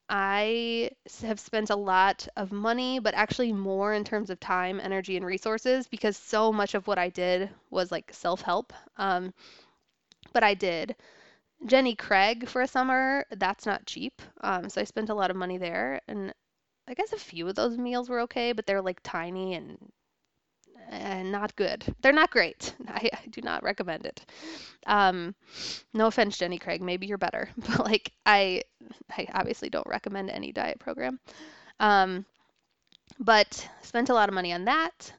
I 0.10 0.92
have 1.22 1.40
spent 1.40 1.70
a 1.70 1.76
lot 1.76 2.28
of 2.36 2.52
money, 2.52 3.00
but 3.00 3.16
actually 3.16 3.52
more 3.54 3.94
in 3.94 4.04
terms 4.04 4.30
of 4.30 4.40
time, 4.40 4.80
energy, 4.80 5.18
and 5.18 5.26
resources 5.26 5.88
because 5.88 6.18
so 6.18 6.52
much 6.52 6.76
of 6.76 6.88
what 6.88 6.98
I 7.00 7.10
did 7.10 7.50
was 7.70 7.92
like 7.92 8.14
self 8.14 8.42
help. 8.42 8.74
Um, 8.98 9.34
but 10.34 10.44
I 10.44 10.54
did 10.54 10.96
Jenny 11.66 11.96
Craig 11.96 12.48
for 12.48 12.62
a 12.62 12.68
summer. 12.68 13.26
That's 13.32 13.66
not 13.66 13.86
cheap. 13.86 14.22
Um, 14.42 14.70
so 14.70 14.82
I 14.82 14.86
spent 14.86 15.10
a 15.10 15.16
lot 15.16 15.32
of 15.32 15.38
money 15.38 15.58
there. 15.58 16.02
And 16.08 16.34
I 16.88 16.94
guess 16.94 17.14
a 17.14 17.18
few 17.18 17.48
of 17.48 17.56
those 17.56 17.78
meals 17.78 18.10
were 18.10 18.22
okay, 18.22 18.54
but 18.54 18.66
they're 18.66 18.82
like 18.82 19.02
tiny 19.04 19.56
and 19.56 19.78
and 20.90 21.32
not 21.32 21.56
good. 21.56 21.84
They're 22.02 22.14
not 22.14 22.32
great. 22.32 22.74
I, 22.88 23.10
I 23.14 23.28
do 23.30 23.42
not 23.42 23.64
recommend 23.64 24.06
it. 24.06 24.26
Um, 24.86 25.36
no 25.94 26.08
offense, 26.08 26.38
Jenny 26.38 26.58
Craig. 26.58 26.82
Maybe 26.82 27.08
you're 27.08 27.18
better, 27.18 27.50
but 27.58 27.86
like 27.86 28.12
I, 28.26 28.64
I 29.18 29.28
obviously 29.34 29.70
don't 29.70 29.88
recommend 29.88 30.30
any 30.30 30.52
diet 30.52 30.80
program. 30.80 31.20
Um, 31.80 32.26
but 33.20 33.68
spent 33.82 34.10
a 34.10 34.14
lot 34.14 34.30
of 34.30 34.36
money 34.36 34.54
on 34.54 34.66
that. 34.66 35.12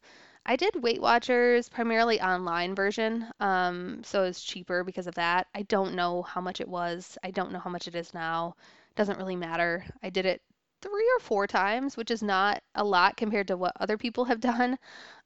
I 0.45 0.55
did 0.55 0.81
Weight 0.81 1.03
Watchers 1.03 1.69
primarily 1.69 2.21
online 2.21 2.75
version, 2.77 3.27
um, 3.41 4.03
so 4.05 4.23
it's 4.23 4.43
cheaper 4.43 4.85
because 4.85 5.09
of 5.09 5.15
that. 5.17 5.49
I 5.55 5.63
don't 5.63 5.95
know 5.95 6.23
how 6.23 6.41
much 6.41 6.61
it 6.61 6.69
was. 6.69 7.19
I 7.25 7.33
don't 7.33 7.51
know 7.51 7.59
how 7.59 7.71
much 7.71 7.89
it 7.89 7.97
is 7.97 8.15
now. 8.15 8.55
Doesn't 8.95 9.19
really 9.19 9.35
matter. 9.35 9.85
I 10.05 10.11
did 10.11 10.25
it 10.25 10.41
three 10.83 11.09
or 11.17 11.21
four 11.21 11.47
times, 11.47 11.97
which 11.97 12.11
is 12.11 12.23
not 12.23 12.63
a 12.75 12.85
lot 12.85 13.17
compared 13.17 13.49
to 13.49 13.57
what 13.57 13.73
other 13.81 13.97
people 13.97 14.25
have 14.25 14.41
done. 14.41 14.79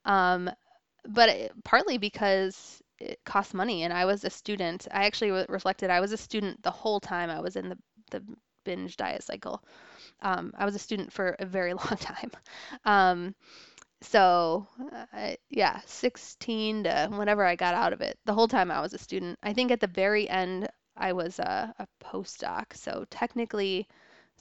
Um, 0.05 0.49
but 1.07 1.29
it, 1.29 1.51
partly 1.63 1.97
because 1.97 2.81
it 2.99 3.19
costs 3.25 3.53
money, 3.53 3.83
and 3.83 3.93
I 3.93 4.05
was 4.05 4.23
a 4.23 4.29
student. 4.29 4.87
I 4.91 5.05
actually 5.05 5.31
reflected 5.49 5.89
I 5.89 5.99
was 5.99 6.11
a 6.11 6.17
student 6.17 6.61
the 6.63 6.71
whole 6.71 6.99
time 6.99 7.29
I 7.29 7.41
was 7.41 7.55
in 7.55 7.69
the 7.69 7.77
the 8.11 8.23
binge 8.63 8.97
diet 8.97 9.23
cycle. 9.23 9.63
Um, 10.21 10.53
I 10.57 10.65
was 10.65 10.75
a 10.75 10.79
student 10.79 11.11
for 11.11 11.35
a 11.39 11.45
very 11.45 11.73
long 11.81 11.97
time. 11.99 12.31
Um, 12.85 13.35
so 14.01 14.67
uh, 15.13 15.35
yeah, 15.49 15.79
16 15.85 16.83
to 16.85 17.09
whenever 17.11 17.45
I 17.45 17.55
got 17.55 17.75
out 17.75 17.93
of 17.93 18.01
it. 18.01 18.17
The 18.25 18.33
whole 18.33 18.47
time 18.47 18.71
I 18.71 18.81
was 18.81 18.93
a 18.93 18.97
student. 18.97 19.37
I 19.43 19.53
think 19.53 19.71
at 19.71 19.79
the 19.79 19.87
very 19.87 20.29
end 20.29 20.67
I 20.97 21.13
was 21.13 21.39
a, 21.39 21.73
a 21.79 21.87
postdoc. 22.03 22.73
So 22.75 23.05
technically 23.09 23.87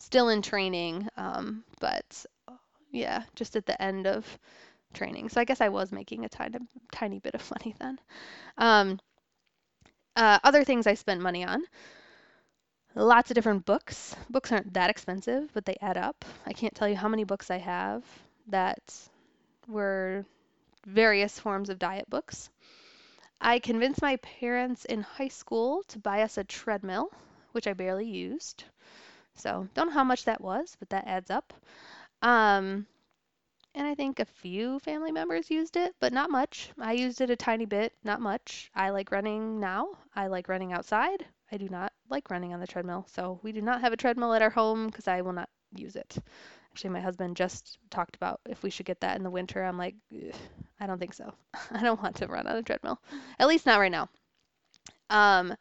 still 0.01 0.29
in 0.29 0.43
training, 0.43 1.09
um, 1.17 1.65
but 1.81 2.27
yeah, 2.91 3.23
just 3.35 3.57
at 3.57 3.67
the 3.67 3.81
end 3.81 4.07
of 4.07 4.27
training. 4.95 5.29
So 5.29 5.41
I 5.41 5.45
guess 5.45 5.61
I 5.61 5.69
was 5.69 5.93
making 5.93 6.25
a 6.25 6.29
tiny, 6.29 6.59
tiny 6.93 7.19
bit 7.21 7.35
of 7.35 7.51
money 7.59 7.75
then. 7.79 7.99
Um, 8.59 9.01
uh, 10.17 10.39
other 10.43 10.65
things 10.65 10.87
I 10.87 10.95
spent 10.95 11.21
money 11.21 11.45
on. 11.45 11.63
Lots 12.95 13.31
of 13.31 13.35
different 13.35 13.65
books. 13.65 14.17
Books 14.31 14.51
aren't 14.51 14.75
that 14.75 14.91
expensive, 14.91 15.51
but 15.55 15.65
they 15.65 15.77
add 15.81 15.97
up. 15.97 16.25
I 16.47 16.53
can't 16.53 16.75
tell 16.75 16.89
you 16.89 16.97
how 16.97 17.09
many 17.09 17.25
books 17.25 17.51
I 17.51 17.59
have 17.59 18.05
that 18.49 19.09
were 19.69 20.25
various 20.87 21.39
forms 21.39 21.71
of 21.71 21.79
diet 21.79 22.11
books. 22.11 22.51
I 23.41 23.59
convinced 23.59 24.03
my 24.03 24.17
parents 24.17 24.85
in 24.85 25.03
high 25.03 25.29
school 25.29 25.83
to 25.89 25.99
buy 25.99 26.23
us 26.23 26.37
a 26.37 26.45
treadmill, 26.45 27.11
which 27.53 27.67
I 27.67 27.73
barely 27.73 28.07
used. 28.07 28.65
So 29.37 29.69
don't 29.75 29.89
know 29.89 29.95
how 29.95 30.05
much 30.05 30.25
that 30.25 30.41
was, 30.41 30.77
but 30.79 30.91
that 30.91 31.07
adds 31.07 31.31
up. 31.31 31.53
Um, 32.23 32.87
and 33.75 33.87
I 33.87 33.95
think 33.95 34.19
a 34.19 34.25
few 34.25 34.79
family 34.81 35.13
members 35.13 35.51
used 35.51 35.77
it, 35.77 35.95
but 36.01 36.13
not 36.13 36.31
much. 36.31 36.71
I 36.79 36.93
used 36.93 37.21
it 37.21 37.31
a 37.31 37.37
tiny 37.37 37.67
bit, 37.67 37.93
not 38.03 38.21
much. 38.21 38.71
I 38.75 38.91
like 38.91 39.13
running 39.13 39.61
now. 39.61 39.91
I 40.15 40.27
like 40.27 40.49
running 40.49 40.73
outside. 40.73 41.25
I 41.53 41.57
do 41.57 41.69
not 41.69 41.93
like 42.09 42.31
running 42.31 42.53
on 42.53 42.61
the 42.61 42.67
treadmill. 42.67 43.07
So 43.09 43.39
we 43.43 43.53
do 43.53 43.63
not 43.63 43.81
have 43.81 43.93
a 43.93 43.97
treadmill 43.97 44.35
at 44.35 44.43
our 44.43 44.51
home 44.51 44.87
because 44.87 45.07
I 45.09 45.21
will 45.21 45.33
not 45.33 45.49
use 45.75 45.97
it. 45.97 46.17
Actually, 46.73 46.91
my 46.91 47.01
husband 47.01 47.37
just 47.37 47.79
talked 47.91 48.17
about 48.17 48.41
if 48.49 48.63
we 48.63 48.71
should 48.71 48.87
get 48.87 49.01
that 49.01 49.17
in 49.17 49.23
the 49.23 49.31
winter. 49.31 49.63
I'm 49.63 49.79
like, 49.79 49.95
I 50.81 50.87
don't 50.87 50.99
think 50.99 51.15
so. 51.15 51.33
I 51.71 51.83
don't 51.83 52.03
want 52.03 52.17
to 52.17 52.27
run 52.27 52.47
on 52.47 52.57
a 52.57 52.63
treadmill, 52.63 53.01
at 53.39 53.49
least 53.49 53.67
not 53.67 53.81
right 53.81 53.91
now. 53.91 54.09
Um, 55.11 55.55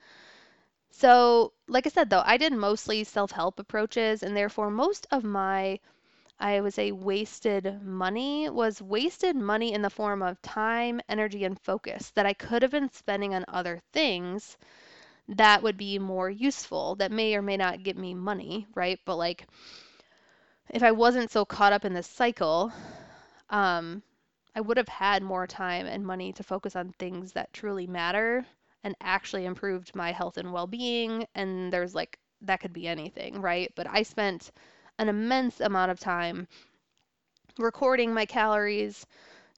so, 0.92 1.54
like 1.68 1.88
I 1.88 1.90
said, 1.90 2.10
though, 2.10 2.22
I 2.26 2.38
did 2.38 2.54
mostly 2.54 3.04
self 3.04 3.32
help 3.32 3.60
approaches, 3.60 4.22
and 4.24 4.36
therefore, 4.38 4.70
most 4.70 5.08
of 5.12 5.24
my, 5.24 5.80
I 6.40 6.62
would 6.62 6.74
say, 6.74 6.92
wasted 6.92 7.82
money 7.84 8.50
was 8.50 8.82
wasted 8.82 9.36
money 9.36 9.74
in 9.74 9.82
the 9.82 9.90
form 9.90 10.22
of 10.22 10.42
time, 10.42 11.02
energy, 11.10 11.46
and 11.46 11.60
focus 11.62 12.12
that 12.12 12.26
I 12.26 12.34
could 12.34 12.62
have 12.64 12.72
been 12.72 12.92
spending 12.92 13.34
on 13.36 13.46
other 13.48 13.82
things 13.94 14.58
that 15.30 15.64
would 15.64 15.78
be 15.78 16.00
more 16.00 16.30
useful, 16.30 16.96
that 16.96 17.12
may 17.12 17.36
or 17.36 17.42
may 17.42 17.58
not 17.58 17.84
get 17.84 17.98
me 17.98 18.14
money, 18.14 18.68
right? 18.76 19.00
But 19.06 19.18
like, 19.18 19.48
if 20.70 20.84
I 20.84 20.92
wasn't 20.92 21.32
so 21.32 21.46
caught 21.46 21.74
up 21.74 21.86
in 21.86 21.94
this 21.94 22.08
cycle, 22.08 22.72
um, 23.50 24.02
I 24.56 24.62
would 24.62 24.78
have 24.78 24.90
had 24.90 25.24
more 25.24 25.48
time 25.48 25.86
and 25.86 26.06
money 26.06 26.34
to 26.34 26.44
focus 26.44 26.76
on 26.76 26.94
things 26.94 27.34
that 27.34 27.54
truly 27.54 27.88
matter 27.88 28.46
and 28.84 28.96
actually 29.02 29.46
improved 29.46 29.96
my 29.96 30.12
health 30.12 30.38
and 30.38 30.54
well-being 30.54 31.28
and 31.36 31.72
there's 31.72 31.94
like 31.94 32.20
that 32.42 32.62
could 32.62 32.74
be 32.74 32.88
anything, 32.88 33.42
right? 33.42 33.72
But 33.76 33.88
I 33.88 34.04
spent 34.04 34.52
an 34.98 35.10
immense 35.10 35.60
amount 35.60 35.92
of 35.92 36.00
time 36.00 36.48
recording 37.58 38.14
my 38.14 38.26
calories, 38.26 39.06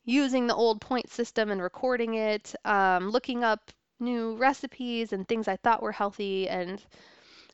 using 0.05 0.47
the 0.47 0.55
old 0.55 0.81
point 0.81 1.09
system 1.09 1.51
and 1.51 1.61
recording 1.61 2.15
it, 2.15 2.55
um, 2.65 3.09
looking 3.09 3.43
up 3.43 3.71
new 3.99 4.35
recipes 4.35 5.13
and 5.13 5.27
things 5.27 5.47
I 5.47 5.57
thought 5.57 5.83
were 5.83 5.91
healthy, 5.91 6.49
and 6.49 6.83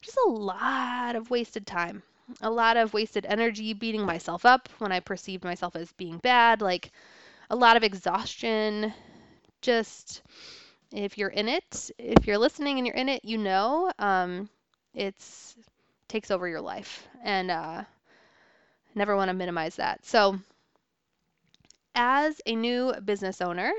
just 0.02 0.18
a 0.26 0.30
lot 0.30 1.16
of 1.16 1.30
wasted 1.30 1.68
time. 1.68 2.04
A 2.42 2.50
lot 2.50 2.78
of 2.78 2.94
wasted 2.94 3.26
energy 3.26 3.74
beating 3.74 4.06
myself 4.06 4.46
up 4.46 4.70
when 4.80 4.92
I 4.92 5.00
perceived 5.00 5.44
myself 5.44 5.76
as 5.76 5.92
being 5.94 6.18
bad, 6.18 6.62
like 6.62 6.92
a 7.50 7.56
lot 7.56 7.78
of 7.78 7.84
exhaustion, 7.84 8.94
just 9.62 10.22
if 10.92 11.18
you're 11.18 11.30
in 11.30 11.48
it, 11.48 11.92
if 11.98 12.28
you're 12.28 12.38
listening 12.38 12.78
and 12.78 12.88
you're 12.88 12.96
in 12.96 13.10
it, 13.10 13.26
you 13.26 13.38
know 13.38 13.92
um, 14.00 14.50
it's 14.94 15.56
takes 16.08 16.32
over 16.32 16.48
your 16.48 16.62
life, 16.62 17.08
and 17.24 17.52
uh, 17.52 17.84
never 18.96 19.16
want 19.16 19.30
to 19.30 19.34
minimize 19.34 19.76
that. 19.76 20.06
So, 20.06 20.40
as 21.96 22.42
a 22.46 22.56
new 22.56 22.94
business 23.04 23.42
owner, 23.42 23.72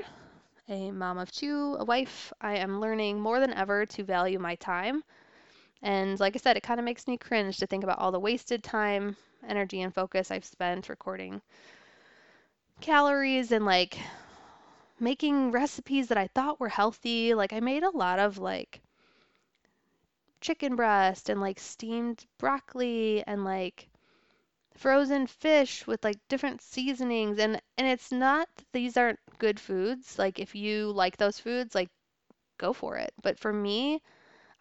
a 0.67 0.91
mom 0.91 1.17
of 1.17 1.31
two, 1.31 1.75
a 1.79 1.85
wife, 1.85 2.31
I 2.41 2.57
am 2.57 2.79
learning 2.79 3.19
more 3.19 3.39
than 3.39 3.53
ever 3.53 3.85
to 3.87 4.03
value 4.03 4.39
my 4.39 4.55
time. 4.55 5.03
And 5.81 6.19
like 6.19 6.35
I 6.35 6.39
said, 6.39 6.57
it 6.57 6.63
kind 6.63 6.79
of 6.79 6.85
makes 6.85 7.07
me 7.07 7.17
cringe 7.17 7.57
to 7.57 7.67
think 7.67 7.83
about 7.83 7.99
all 7.99 8.11
the 8.11 8.19
wasted 8.19 8.63
time, 8.63 9.15
energy, 9.47 9.81
and 9.81 9.93
focus 9.93 10.31
I've 10.31 10.45
spent 10.45 10.89
recording 10.89 11.41
calories 12.81 13.51
and 13.51 13.65
like 13.65 13.97
making 15.01 15.51
recipes 15.51 16.07
that 16.07 16.17
I 16.17 16.27
thought 16.27 16.59
were 16.59 16.69
healthy. 16.69 17.33
Like 17.33 17.53
I 17.53 17.59
made 17.59 17.83
a 17.83 17.95
lot 17.95 18.19
of 18.19 18.37
like 18.37 18.81
chicken 20.41 20.75
breast 20.75 21.29
and 21.29 21.41
like 21.41 21.59
steamed 21.59 22.25
broccoli 22.37 23.23
and 23.27 23.43
like 23.43 23.89
frozen 24.75 25.27
fish 25.27 25.85
with 25.85 26.03
like 26.03 26.17
different 26.29 26.61
seasonings 26.61 27.37
and 27.39 27.61
and 27.77 27.87
it's 27.87 28.11
not 28.11 28.47
these 28.71 28.97
aren't 28.97 29.19
good 29.37 29.59
foods. 29.59 30.17
Like 30.17 30.39
if 30.39 30.55
you 30.55 30.91
like 30.91 31.17
those 31.17 31.39
foods, 31.39 31.75
like 31.75 31.89
go 32.57 32.73
for 32.73 32.97
it. 32.97 33.13
But 33.21 33.39
for 33.39 33.53
me, 33.53 34.01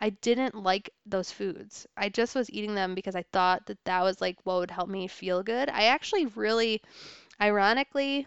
I 0.00 0.11
didn't 0.11 0.54
like 0.54 0.90
those 1.07 1.33
foods. 1.33 1.87
I 1.97 2.09
just 2.09 2.35
was 2.35 2.50
eating 2.50 2.75
them 2.75 2.95
because 2.95 3.16
I 3.16 3.25
thought 3.33 3.66
that 3.66 3.85
that 3.85 4.02
was 4.02 4.21
like 4.21 4.38
what 4.45 4.59
would 4.59 4.71
help 4.71 4.88
me 4.88 5.09
feel 5.09 5.42
good. 5.42 5.68
I 5.68 5.85
actually 5.87 6.26
really 6.26 6.83
ironically 7.40 8.26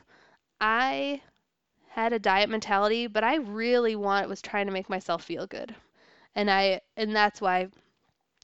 I 0.61 1.21
had 1.91 2.13
a 2.13 2.19
diet 2.19 2.49
mentality, 2.49 3.07
but 3.07 3.23
I 3.23 3.35
really 3.37 3.95
want 3.95 4.29
was 4.29 4.41
trying 4.41 4.65
to 4.67 4.73
make 4.73 4.89
myself 4.89 5.23
feel 5.23 5.47
good. 5.47 5.75
And 6.35 6.51
I 6.51 6.81
and 6.97 7.15
that's 7.15 7.41
why 7.41 7.69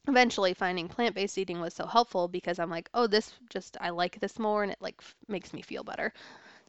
eventually 0.08 0.54
finding 0.54 0.90
plant-based 0.90 1.38
eating 1.38 1.62
was 1.62 1.74
so 1.74 1.86
helpful 1.88 2.28
because 2.28 2.60
I'm 2.60 2.70
like, 2.72 2.90
"Oh, 2.94 3.08
this 3.08 3.34
just 3.50 3.78
I 3.82 3.90
like 3.92 4.20
this 4.20 4.40
more 4.40 4.64
and 4.64 4.72
it 4.72 4.82
like 4.82 4.96
f- 5.00 5.16
makes 5.28 5.54
me 5.54 5.62
feel 5.62 5.84
better." 5.84 6.14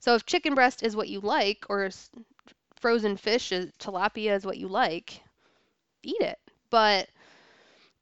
So 0.01 0.15
if 0.15 0.27
chicken 0.27 0.55
breast 0.55 0.83
is 0.83 0.97
what 0.97 1.09
you 1.09 1.21
like 1.21 1.67
or 1.71 1.91
frozen 2.81 3.17
fish 3.17 3.53
is 3.53 3.73
tilapia 3.79 4.35
is 4.35 4.47
what 4.47 4.59
you 4.59 4.69
like, 4.69 5.23
eat 6.03 6.21
it. 6.21 6.39
But 6.71 7.11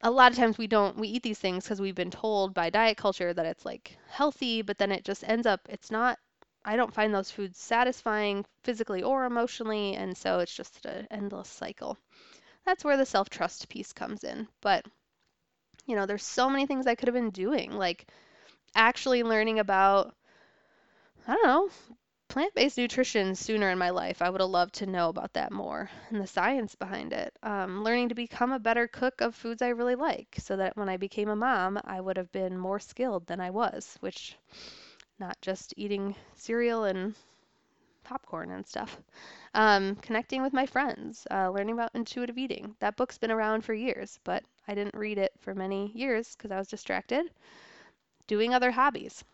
a 0.03 0.11
lot 0.11 0.33
of 0.33 0.39
times 0.39 0.59
we 0.59 0.67
don't 0.67 0.97
we 0.97 1.09
eat 1.09 1.23
these 1.23 1.39
things 1.39 1.65
because 1.65 1.81
we've 1.83 1.95
been 1.95 2.11
told 2.11 2.55
by 2.55 2.71
diet 2.71 2.97
culture 2.97 3.35
that 3.35 3.47
it's 3.47 3.65
like 3.67 3.99
healthy, 4.09 4.63
but 4.63 4.79
then 4.79 4.93
it 4.93 5.05
just 5.05 5.25
ends 5.29 5.47
up 5.47 5.61
it's 5.69 5.91
not 5.91 6.19
I 6.67 6.77
don't 6.77 6.93
find 6.93 7.15
those 7.15 7.31
foods 7.31 7.59
satisfying 7.59 8.45
physically 8.65 9.03
or 9.03 9.25
emotionally, 9.25 9.95
and 9.95 10.17
so 10.17 10.41
it's 10.41 10.55
just 10.55 10.85
an 10.85 11.07
endless 11.11 11.49
cycle. 11.49 11.97
That's 12.67 12.85
where 12.85 12.97
the 12.97 13.07
self-trust 13.07 13.69
piece 13.69 13.93
comes 13.93 14.25
in. 14.25 14.49
But, 14.61 14.85
you 15.87 15.97
know, 15.97 16.05
there's 16.05 16.25
so 16.25 16.51
many 16.51 16.67
things 16.67 16.87
I 16.87 16.97
could 16.97 17.09
have 17.09 17.15
been 17.15 17.31
doing, 17.31 17.73
like 17.73 18.07
actually 18.75 19.23
learning 19.23 19.61
about 19.61 20.15
I 21.29 21.35
don't 21.35 21.47
know, 21.47 21.71
plant-based 22.29 22.79
nutrition 22.79 23.35
sooner 23.35 23.71
in 23.71 23.79
my 23.79 23.91
life. 23.91 24.23
I 24.23 24.31
would 24.31 24.41
have 24.41 24.51
loved 24.51 24.75
to 24.77 24.87
know 24.87 25.09
about 25.09 25.33
that 25.33 25.53
more 25.53 25.91
and 26.09 26.21
the 26.21 26.27
science 26.27 26.75
behind 26.77 27.13
it. 27.13 27.37
Um, 27.43 27.83
learning 27.83 28.11
to 28.11 28.15
become 28.15 28.53
a 28.53 28.61
better 28.61 28.87
cook 28.87 29.21
of 29.21 29.35
foods 29.35 29.61
I 29.61 29.71
really 29.71 29.97
like, 29.97 30.37
so 30.39 30.57
that 30.57 30.77
when 30.77 30.89
I 30.89 30.99
became 30.99 31.29
a 31.29 31.37
mom, 31.37 31.81
I 31.85 32.01
would 32.01 32.17
have 32.17 32.31
been 32.31 32.57
more 32.59 32.79
skilled 32.79 33.27
than 33.27 33.41
I 33.41 33.51
was, 33.51 33.97
which 34.01 34.37
not 35.19 35.41
just 35.41 35.75
eating 35.77 36.15
cereal 36.35 36.85
and 36.85 37.15
popcorn 38.05 38.51
and 38.51 38.67
stuff. 38.67 39.01
Um, 39.55 39.97
connecting 39.97 40.43
with 40.43 40.53
my 40.53 40.67
friends, 40.67 41.27
uh, 41.31 41.51
learning 41.51 41.75
about 41.75 41.91
intuitive 41.95 42.39
eating. 42.39 42.77
That 42.79 42.97
book's 42.97 43.19
been 43.19 43.31
around 43.31 43.63
for 43.63 43.75
years, 43.75 44.21
but 44.25 44.45
I 44.69 44.75
didn't 44.75 44.95
read 44.95 45.19
it 45.19 45.33
for 45.41 45.55
many 45.55 45.91
years 45.93 46.37
because 46.37 46.51
I 46.51 46.59
was 46.59 46.69
distracted. 46.69 47.31
Doing 48.27 48.55
other 48.55 48.71
hobbies. 48.71 49.25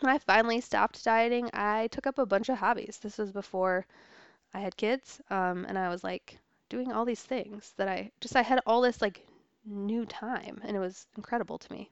When 0.00 0.14
I 0.14 0.18
finally 0.18 0.60
stopped 0.60 1.02
dieting, 1.04 1.50
I 1.52 1.88
took 1.88 2.06
up 2.06 2.18
a 2.18 2.26
bunch 2.26 2.48
of 2.48 2.58
hobbies. 2.58 2.98
This 3.02 3.18
was 3.18 3.32
before 3.32 3.84
I 4.54 4.60
had 4.60 4.76
kids, 4.76 5.20
um, 5.30 5.64
and 5.68 5.76
I 5.76 5.88
was 5.88 6.04
like 6.04 6.38
doing 6.68 6.92
all 6.92 7.04
these 7.04 7.22
things 7.22 7.72
that 7.76 7.88
I 7.88 8.10
just 8.20 8.36
I 8.36 8.42
had 8.42 8.60
all 8.66 8.80
this 8.80 9.02
like 9.02 9.26
new 9.64 10.06
time, 10.06 10.60
and 10.64 10.76
it 10.76 10.80
was 10.80 11.06
incredible 11.16 11.58
to 11.58 11.72
me. 11.72 11.90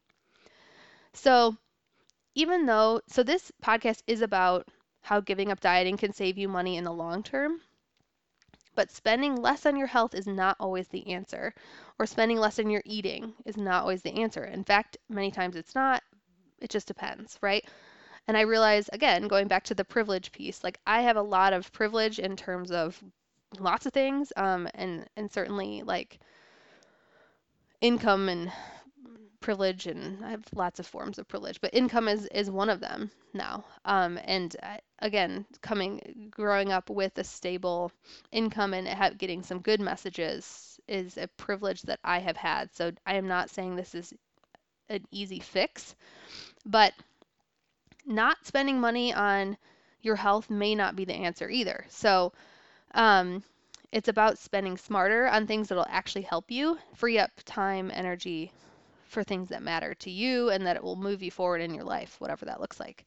So 1.14 1.56
even 2.36 2.66
though, 2.66 3.00
so 3.08 3.24
this 3.24 3.50
podcast 3.64 4.02
is 4.06 4.22
about 4.22 4.68
how 5.00 5.20
giving 5.20 5.50
up 5.50 5.60
dieting 5.60 5.96
can 5.96 6.12
save 6.12 6.38
you 6.38 6.48
money 6.48 6.76
in 6.76 6.84
the 6.84 6.92
long 6.92 7.24
term, 7.24 7.60
but 8.76 8.90
spending 8.90 9.36
less 9.36 9.64
on 9.64 9.74
your 9.74 9.86
health 9.86 10.14
is 10.14 10.26
not 10.26 10.56
always 10.60 10.86
the 10.88 11.12
answer, 11.12 11.54
or 11.98 12.06
spending 12.06 12.38
less 12.38 12.58
on 12.58 12.68
your 12.70 12.82
eating 12.84 13.34
is 13.46 13.56
not 13.56 13.82
always 13.82 14.02
the 14.02 14.22
answer. 14.22 14.44
In 14.44 14.62
fact, 14.64 14.98
many 15.08 15.30
times 15.30 15.56
it's 15.56 15.74
not. 15.74 16.02
It 16.60 16.70
just 16.70 16.86
depends, 16.86 17.38
right? 17.40 17.64
And 18.28 18.36
I 18.36 18.42
realize, 18.42 18.90
again, 18.92 19.28
going 19.28 19.48
back 19.48 19.64
to 19.64 19.74
the 19.74 19.84
privilege 19.84 20.30
piece, 20.30 20.62
like 20.62 20.78
I 20.86 21.00
have 21.02 21.16
a 21.16 21.22
lot 21.22 21.54
of 21.54 21.72
privilege 21.72 22.18
in 22.18 22.36
terms 22.36 22.70
of 22.70 23.02
lots 23.58 23.86
of 23.86 23.94
things, 23.94 24.32
um, 24.36 24.68
and 24.74 25.08
and 25.16 25.32
certainly 25.32 25.82
like 25.82 26.18
income 27.80 28.28
and 28.28 28.52
privilege, 29.46 29.86
and 29.86 30.24
I 30.24 30.30
have 30.30 30.42
lots 30.56 30.80
of 30.80 30.88
forms 30.88 31.20
of 31.20 31.28
privilege, 31.28 31.60
but 31.60 31.72
income 31.72 32.08
is 32.08 32.26
is 32.26 32.50
one 32.50 32.68
of 32.68 32.80
them 32.80 33.12
now. 33.32 33.64
Um, 33.84 34.18
and 34.24 34.56
I, 34.60 34.80
again, 34.98 35.46
coming 35.60 36.26
growing 36.32 36.72
up 36.72 36.90
with 36.90 37.16
a 37.16 37.22
stable 37.22 37.92
income 38.32 38.74
and 38.74 38.88
getting 39.18 39.44
some 39.44 39.60
good 39.60 39.80
messages 39.80 40.80
is 40.88 41.16
a 41.16 41.28
privilege 41.28 41.82
that 41.82 42.00
I 42.02 42.18
have 42.18 42.36
had. 42.36 42.74
So 42.74 42.90
I 43.06 43.14
am 43.14 43.28
not 43.28 43.48
saying 43.48 43.76
this 43.76 43.94
is 43.94 44.12
an 44.88 45.06
easy 45.12 45.38
fix, 45.38 45.94
but 46.64 46.92
not 48.04 48.44
spending 48.44 48.80
money 48.80 49.14
on 49.14 49.56
your 50.02 50.16
health 50.16 50.50
may 50.50 50.74
not 50.74 50.96
be 50.96 51.04
the 51.04 51.14
answer 51.14 51.48
either. 51.48 51.86
So, 51.88 52.32
um, 52.94 53.44
it's 53.92 54.08
about 54.08 54.38
spending 54.38 54.76
smarter 54.76 55.28
on 55.28 55.46
things 55.46 55.68
that'll 55.68 55.86
actually 55.88 56.22
help 56.22 56.50
you 56.50 56.78
free 56.94 57.20
up 57.20 57.30
time, 57.44 57.92
energy 57.94 58.50
for 59.08 59.24
things 59.24 59.48
that 59.48 59.62
matter 59.62 59.94
to 59.94 60.10
you 60.10 60.50
and 60.50 60.66
that 60.66 60.76
it 60.76 60.82
will 60.82 60.96
move 60.96 61.22
you 61.22 61.30
forward 61.30 61.60
in 61.60 61.74
your 61.74 61.84
life, 61.84 62.20
whatever 62.20 62.44
that 62.46 62.60
looks 62.60 62.80
like. 62.80 63.04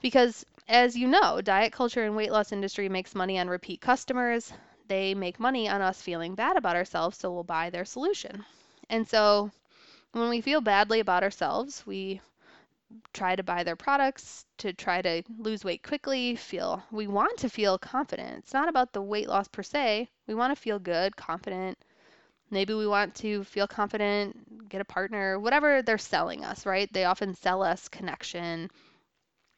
Because 0.00 0.46
as 0.68 0.96
you 0.96 1.08
know, 1.08 1.40
diet 1.40 1.72
culture 1.72 2.04
and 2.04 2.14
weight 2.14 2.30
loss 2.30 2.52
industry 2.52 2.88
makes 2.88 3.14
money 3.14 3.38
on 3.38 3.48
repeat 3.48 3.80
customers. 3.80 4.52
They 4.86 5.14
make 5.14 5.40
money 5.40 5.68
on 5.68 5.82
us 5.82 6.00
feeling 6.00 6.34
bad 6.34 6.56
about 6.56 6.76
ourselves, 6.76 7.16
so 7.18 7.32
we'll 7.32 7.42
buy 7.42 7.70
their 7.70 7.84
solution. 7.84 8.44
And 8.88 9.06
so 9.06 9.50
when 10.12 10.28
we 10.28 10.40
feel 10.40 10.60
badly 10.60 11.00
about 11.00 11.22
ourselves, 11.22 11.84
we 11.86 12.20
try 13.12 13.36
to 13.36 13.42
buy 13.42 13.64
their 13.64 13.76
products 13.76 14.46
to 14.58 14.72
try 14.72 15.02
to 15.02 15.22
lose 15.38 15.64
weight 15.64 15.82
quickly, 15.82 16.36
feel 16.36 16.82
we 16.90 17.06
want 17.06 17.38
to 17.38 17.48
feel 17.48 17.78
confident. 17.78 18.38
It's 18.38 18.54
not 18.54 18.68
about 18.68 18.92
the 18.92 19.02
weight 19.02 19.28
loss 19.28 19.48
per 19.48 19.62
se. 19.62 20.08
We 20.26 20.34
want 20.34 20.54
to 20.54 20.60
feel 20.60 20.78
good, 20.78 21.16
confident. 21.16 21.76
Maybe 22.50 22.72
we 22.72 22.86
want 22.86 23.14
to 23.16 23.44
feel 23.44 23.66
confident, 23.66 24.47
get 24.68 24.80
a 24.80 24.84
partner, 24.84 25.38
whatever 25.38 25.82
they're 25.82 25.98
selling 25.98 26.44
us, 26.44 26.66
right? 26.66 26.92
They 26.92 27.04
often 27.04 27.34
sell 27.34 27.62
us 27.62 27.88
connection 27.88 28.70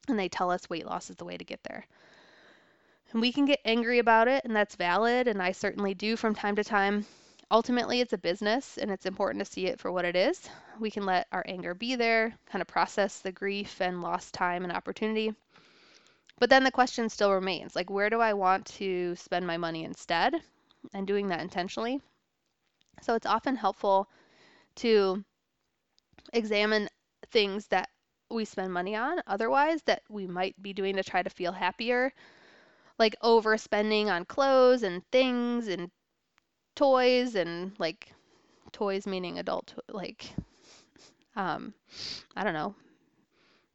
and 0.08 0.18
they 0.18 0.28
tell 0.28 0.50
us 0.50 0.68
weight 0.70 0.86
loss 0.86 1.10
is 1.10 1.16
the 1.16 1.24
way 1.24 1.36
to 1.36 1.44
get 1.44 1.62
there. 1.64 1.86
And 3.12 3.20
we 3.20 3.32
can 3.32 3.44
get 3.44 3.60
angry 3.64 3.98
about 3.98 4.28
it, 4.28 4.44
and 4.44 4.54
that's 4.54 4.76
valid, 4.76 5.26
and 5.26 5.42
I 5.42 5.52
certainly 5.52 5.94
do 5.94 6.16
from 6.16 6.34
time 6.34 6.56
to 6.56 6.64
time. 6.64 7.06
Ultimately, 7.50 8.00
it's 8.00 8.12
a 8.12 8.18
business, 8.18 8.78
and 8.78 8.90
it's 8.90 9.06
important 9.06 9.44
to 9.44 9.50
see 9.50 9.66
it 9.66 9.80
for 9.80 9.90
what 9.90 10.04
it 10.04 10.14
is. 10.14 10.48
We 10.78 10.92
can 10.92 11.04
let 11.04 11.26
our 11.32 11.44
anger 11.46 11.74
be 11.74 11.96
there, 11.96 12.32
kind 12.46 12.62
of 12.62 12.68
process 12.68 13.18
the 13.18 13.32
grief 13.32 13.80
and 13.80 14.00
lost 14.00 14.32
time 14.32 14.62
and 14.62 14.72
opportunity. 14.72 15.34
But 16.38 16.50
then 16.50 16.62
the 16.62 16.70
question 16.70 17.08
still 17.08 17.32
remains 17.32 17.74
like, 17.74 17.90
where 17.90 18.10
do 18.10 18.20
I 18.20 18.32
want 18.34 18.66
to 18.66 19.16
spend 19.16 19.46
my 19.46 19.56
money 19.56 19.84
instead? 19.84 20.34
And 20.94 21.06
doing 21.06 21.28
that 21.28 21.40
intentionally. 21.40 22.00
So 23.02 23.14
it's 23.14 23.26
often 23.26 23.56
helpful 23.56 24.08
to 24.84 25.24
examine 26.32 26.88
things 27.30 27.66
that 27.68 27.88
we 28.30 28.44
spend 28.44 28.72
money 28.72 28.94
on 28.96 29.20
otherwise 29.26 29.82
that 29.82 30.02
we 30.08 30.26
might 30.26 30.60
be 30.62 30.72
doing 30.72 30.96
to 30.96 31.02
try 31.02 31.22
to 31.22 31.30
feel 31.30 31.52
happier, 31.52 32.12
like 32.98 33.16
overspending 33.22 34.08
on 34.08 34.24
clothes 34.26 34.82
and 34.84 35.02
things 35.12 35.68
and 35.68 35.90
toys 36.76 37.34
and 37.36 37.72
like 37.78 38.12
toys 38.72 39.06
meaning 39.06 39.38
adult 39.38 39.74
like 39.90 40.32
um 41.36 41.74
I 42.36 42.44
don't 42.44 42.54
know, 42.54 42.74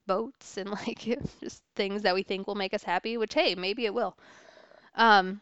boats 0.07 0.57
and 0.57 0.69
like 0.87 0.99
just 1.41 1.61
things 1.75 2.03
that 2.03 2.15
we 2.15 2.23
think 2.23 2.47
will 2.47 2.55
make 2.55 2.73
us 2.73 2.83
happy, 2.83 3.17
which 3.17 3.33
hey, 3.33 3.55
maybe 3.55 3.85
it 3.85 3.93
will. 3.93 4.17
Um 4.95 5.41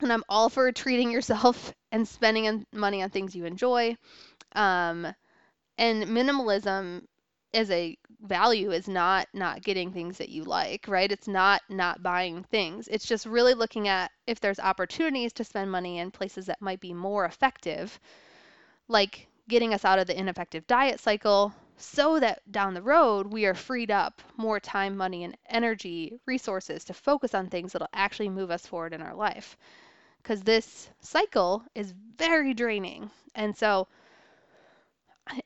and 0.00 0.12
I'm 0.12 0.24
all 0.28 0.48
for 0.50 0.72
treating 0.72 1.10
yourself 1.10 1.74
and 1.92 2.08
spending 2.08 2.66
money 2.72 3.02
on 3.02 3.10
things 3.10 3.36
you 3.36 3.46
enjoy. 3.46 3.96
Um 4.54 5.14
and 5.78 6.04
minimalism 6.04 7.06
as 7.54 7.70
a 7.70 7.98
value 8.22 8.70
is 8.72 8.88
not 8.88 9.28
not 9.34 9.62
getting 9.62 9.92
things 9.92 10.18
that 10.18 10.28
you 10.28 10.44
like, 10.44 10.86
right? 10.88 11.10
It's 11.12 11.28
not 11.28 11.62
not 11.68 12.02
buying 12.02 12.44
things. 12.44 12.88
It's 12.88 13.06
just 13.06 13.26
really 13.26 13.54
looking 13.54 13.88
at 13.88 14.10
if 14.26 14.40
there's 14.40 14.60
opportunities 14.60 15.32
to 15.34 15.44
spend 15.44 15.70
money 15.72 15.98
in 15.98 16.10
places 16.12 16.46
that 16.46 16.62
might 16.62 16.80
be 16.80 16.94
more 16.94 17.24
effective, 17.26 17.98
like 18.88 19.28
getting 19.48 19.74
us 19.74 19.84
out 19.84 19.98
of 19.98 20.06
the 20.06 20.18
ineffective 20.18 20.66
diet 20.66 21.00
cycle 21.00 21.52
so 21.76 22.20
that 22.20 22.40
down 22.52 22.74
the 22.74 22.82
road 22.82 23.26
we 23.32 23.46
are 23.46 23.54
freed 23.54 23.90
up 23.90 24.20
more 24.36 24.60
time, 24.60 24.96
money 24.96 25.24
and 25.24 25.36
energy, 25.48 26.18
resources 26.26 26.84
to 26.84 26.92
focus 26.94 27.34
on 27.34 27.48
things 27.48 27.72
that'll 27.72 27.88
actually 27.94 28.28
move 28.28 28.50
us 28.50 28.66
forward 28.66 28.92
in 28.92 29.00
our 29.02 29.14
life. 29.14 29.56
Cuz 30.24 30.42
this 30.42 30.90
cycle 31.00 31.64
is 31.74 31.92
very 32.16 32.54
draining. 32.54 33.10
And 33.34 33.56
so 33.56 33.88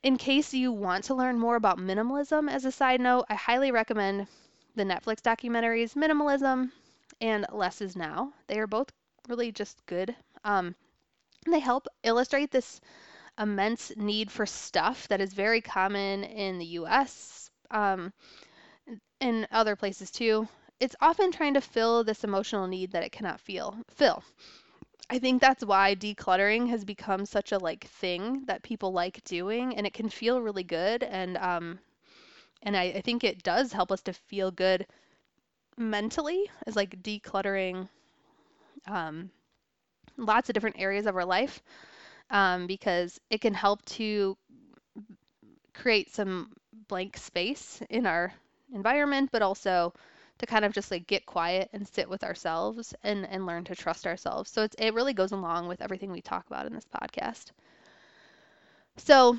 in 0.03 0.17
case 0.17 0.53
you 0.53 0.71
want 0.71 1.03
to 1.05 1.13
learn 1.15 1.39
more 1.39 1.55
about 1.55 1.77
minimalism, 1.77 2.49
as 2.49 2.65
a 2.65 2.71
side 2.71 3.01
note, 3.01 3.25
I 3.29 3.35
highly 3.35 3.71
recommend 3.71 4.27
the 4.75 4.83
Netflix 4.83 5.21
documentaries 5.21 5.95
Minimalism 5.95 6.71
and 7.21 7.45
Less 7.51 7.81
is 7.81 7.95
Now. 7.95 8.33
They 8.47 8.59
are 8.59 8.67
both 8.67 8.91
really 9.27 9.51
just 9.51 9.85
good. 9.85 10.15
Um, 10.43 10.75
they 11.45 11.59
help 11.59 11.87
illustrate 12.03 12.51
this 12.51 12.81
immense 13.37 13.91
need 13.95 14.31
for 14.31 14.45
stuff 14.45 15.07
that 15.07 15.21
is 15.21 15.33
very 15.33 15.61
common 15.61 16.23
in 16.23 16.57
the 16.57 16.65
US, 16.79 17.49
um, 17.71 18.13
in 19.19 19.47
other 19.51 19.75
places 19.75 20.11
too. 20.11 20.47
It's 20.79 20.95
often 21.01 21.31
trying 21.31 21.53
to 21.53 21.61
fill 21.61 22.03
this 22.03 22.23
emotional 22.23 22.67
need 22.67 22.91
that 22.91 23.03
it 23.03 23.11
cannot 23.11 23.39
feel 23.39 23.77
fill. 23.89 24.23
I 25.09 25.19
think 25.19 25.41
that's 25.41 25.63
why 25.65 25.95
decluttering 25.95 26.69
has 26.69 26.83
become 26.85 27.25
such 27.25 27.51
a 27.51 27.57
like 27.57 27.85
thing 27.85 28.45
that 28.45 28.63
people 28.63 28.91
like 28.91 29.23
doing 29.23 29.75
and 29.75 29.85
it 29.87 29.93
can 29.93 30.09
feel 30.09 30.41
really 30.41 30.63
good 30.63 31.03
and 31.03 31.37
um 31.37 31.79
and 32.63 32.75
I, 32.77 32.83
I 32.85 33.01
think 33.01 33.23
it 33.23 33.43
does 33.43 33.73
help 33.73 33.91
us 33.91 34.01
to 34.03 34.13
feel 34.13 34.51
good 34.51 34.87
mentally 35.77 36.49
is 36.67 36.75
like 36.75 37.01
decluttering 37.03 37.89
um, 38.87 39.29
lots 40.17 40.49
of 40.49 40.53
different 40.53 40.77
areas 40.79 41.05
of 41.05 41.15
our 41.15 41.25
life 41.25 41.61
um, 42.31 42.67
because 42.67 43.19
it 43.29 43.41
can 43.41 43.53
help 43.53 43.83
to 43.85 44.37
create 45.73 46.13
some 46.13 46.51
blank 46.87 47.17
space 47.17 47.81
in 47.89 48.05
our 48.05 48.33
environment, 48.73 49.29
but 49.31 49.41
also 49.41 49.93
to 50.39 50.45
kind 50.45 50.65
of 50.65 50.73
just 50.73 50.91
like 50.91 51.07
get 51.07 51.25
quiet 51.25 51.69
and 51.73 51.87
sit 51.87 52.09
with 52.09 52.23
ourselves 52.23 52.93
and, 53.03 53.25
and 53.27 53.45
learn 53.45 53.63
to 53.65 53.75
trust 53.75 54.07
ourselves. 54.07 54.49
So 54.51 54.63
it's, 54.63 54.75
it 54.79 54.93
really 54.93 55.13
goes 55.13 55.31
along 55.31 55.67
with 55.67 55.81
everything 55.81 56.11
we 56.11 56.21
talk 56.21 56.47
about 56.47 56.65
in 56.65 56.73
this 56.73 56.85
podcast. 56.85 57.51
So 58.97 59.37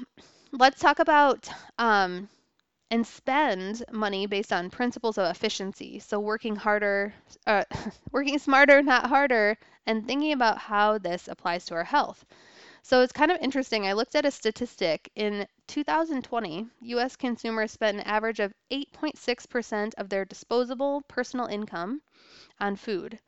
let's 0.53 0.81
talk 0.81 0.99
about 0.99 1.49
um, 1.79 2.29
and 2.91 3.07
spend 3.07 3.85
money 3.93 4.27
based 4.27 4.53
on 4.53 4.71
principles 4.71 5.19
of 5.19 5.31
efficiency. 5.31 5.99
So 6.01 6.21
working 6.21 6.57
harder, 6.57 7.15
uh, 7.47 7.65
working 8.13 8.39
smarter, 8.39 8.83
not 8.83 9.07
harder, 9.09 9.59
and 9.87 10.07
thinking 10.07 10.33
about 10.33 10.59
how 10.59 10.99
this 10.99 11.29
applies 11.29 11.67
to 11.67 11.75
our 11.75 11.85
health. 11.85 12.25
So 12.89 13.03
it's 13.03 13.13
kind 13.13 13.33
of 13.33 13.41
interesting. 13.41 13.85
I 13.85 13.95
looked 13.95 14.15
at 14.15 14.25
a 14.25 14.31
statistic. 14.31 15.11
In 15.17 15.49
2020, 15.67 16.69
US 16.83 17.17
consumers 17.17 17.73
spent 17.73 17.97
an 17.97 18.05
average 18.05 18.39
of 18.39 18.55
8.6% 18.71 19.95
of 19.95 20.09
their 20.09 20.25
disposable 20.25 21.03
personal 21.09 21.47
income 21.47 22.01
on 22.61 22.77
food. 22.77 23.19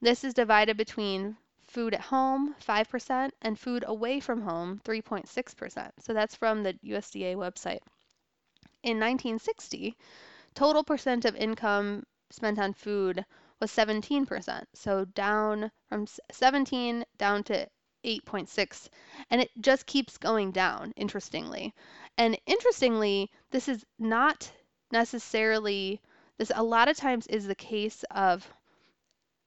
This 0.00 0.24
is 0.24 0.34
divided 0.34 0.76
between 0.76 1.36
food 1.68 1.94
at 1.94 2.00
home, 2.00 2.56
5%, 2.60 3.30
and 3.42 3.56
food 3.56 3.84
away 3.86 4.18
from 4.18 4.42
home, 4.42 4.80
3.6%. 4.84 5.92
So 6.00 6.12
that's 6.12 6.34
from 6.34 6.64
the 6.64 6.72
USDA 6.84 7.36
website. 7.36 7.86
In 8.82 8.98
1960, 8.98 9.96
total 10.52 10.82
percent 10.82 11.24
of 11.24 11.36
income 11.36 12.02
spent 12.30 12.58
on 12.58 12.72
food 12.72 13.24
was 13.60 13.70
17%. 13.70 14.64
So 14.74 15.04
down 15.04 15.70
from 15.88 16.08
17 16.32 17.04
down 17.18 17.44
to 17.44 17.68
8.6 18.06 18.88
and 19.30 19.40
it 19.40 19.50
just 19.60 19.84
keeps 19.86 20.16
going 20.16 20.52
down 20.52 20.92
interestingly. 20.96 21.74
And 22.16 22.38
interestingly 22.46 23.30
this 23.50 23.68
is 23.68 23.84
not 23.98 24.50
necessarily 24.92 26.00
this 26.38 26.52
a 26.54 26.62
lot 26.62 26.88
of 26.88 26.96
times 26.96 27.26
is 27.26 27.46
the 27.46 27.54
case 27.54 28.04
of 28.10 28.52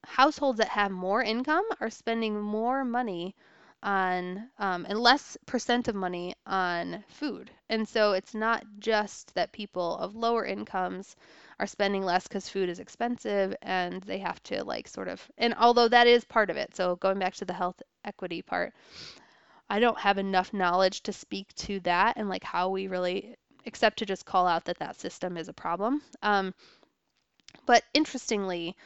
households 0.04 0.58
that 0.58 0.68
have 0.68 0.90
more 0.90 1.22
income 1.22 1.64
are 1.80 1.90
spending 1.90 2.40
more 2.40 2.84
money 2.84 3.34
on 3.82 4.50
um, 4.58 4.86
and 4.88 4.98
less 4.98 5.36
percent 5.46 5.88
of 5.88 5.94
money 5.94 6.34
on 6.46 7.04
food. 7.08 7.50
And 7.68 7.88
so 7.88 8.12
it's 8.12 8.34
not 8.34 8.64
just 8.78 9.34
that 9.34 9.52
people 9.52 9.96
of 9.98 10.16
lower 10.16 10.44
incomes 10.44 11.16
are 11.58 11.66
spending 11.66 12.02
less 12.02 12.26
because 12.26 12.48
food 12.48 12.68
is 12.68 12.78
expensive 12.78 13.54
and 13.62 14.02
they 14.02 14.18
have 14.18 14.42
to 14.44 14.64
like 14.64 14.88
sort 14.88 15.08
of 15.08 15.30
and 15.36 15.54
although 15.58 15.88
that 15.88 16.06
is 16.06 16.24
part 16.24 16.48
of 16.48 16.56
it 16.56 16.74
so 16.74 16.96
going 16.96 17.18
back 17.18 17.34
to 17.34 17.44
the 17.44 17.52
health 17.52 17.82
equity 18.02 18.40
part 18.40 18.72
i 19.68 19.78
don't 19.78 19.98
have 19.98 20.16
enough 20.16 20.54
knowledge 20.54 21.02
to 21.02 21.12
speak 21.12 21.54
to 21.56 21.78
that 21.80 22.16
and 22.16 22.30
like 22.30 22.42
how 22.42 22.70
we 22.70 22.88
really 22.88 23.36
except 23.64 23.98
to 23.98 24.06
just 24.06 24.24
call 24.24 24.46
out 24.46 24.64
that 24.64 24.78
that 24.78 24.98
system 25.00 25.36
is 25.36 25.48
a 25.48 25.52
problem. 25.52 26.02
Um, 26.22 26.54
but 27.66 27.82
interestingly 27.94 28.76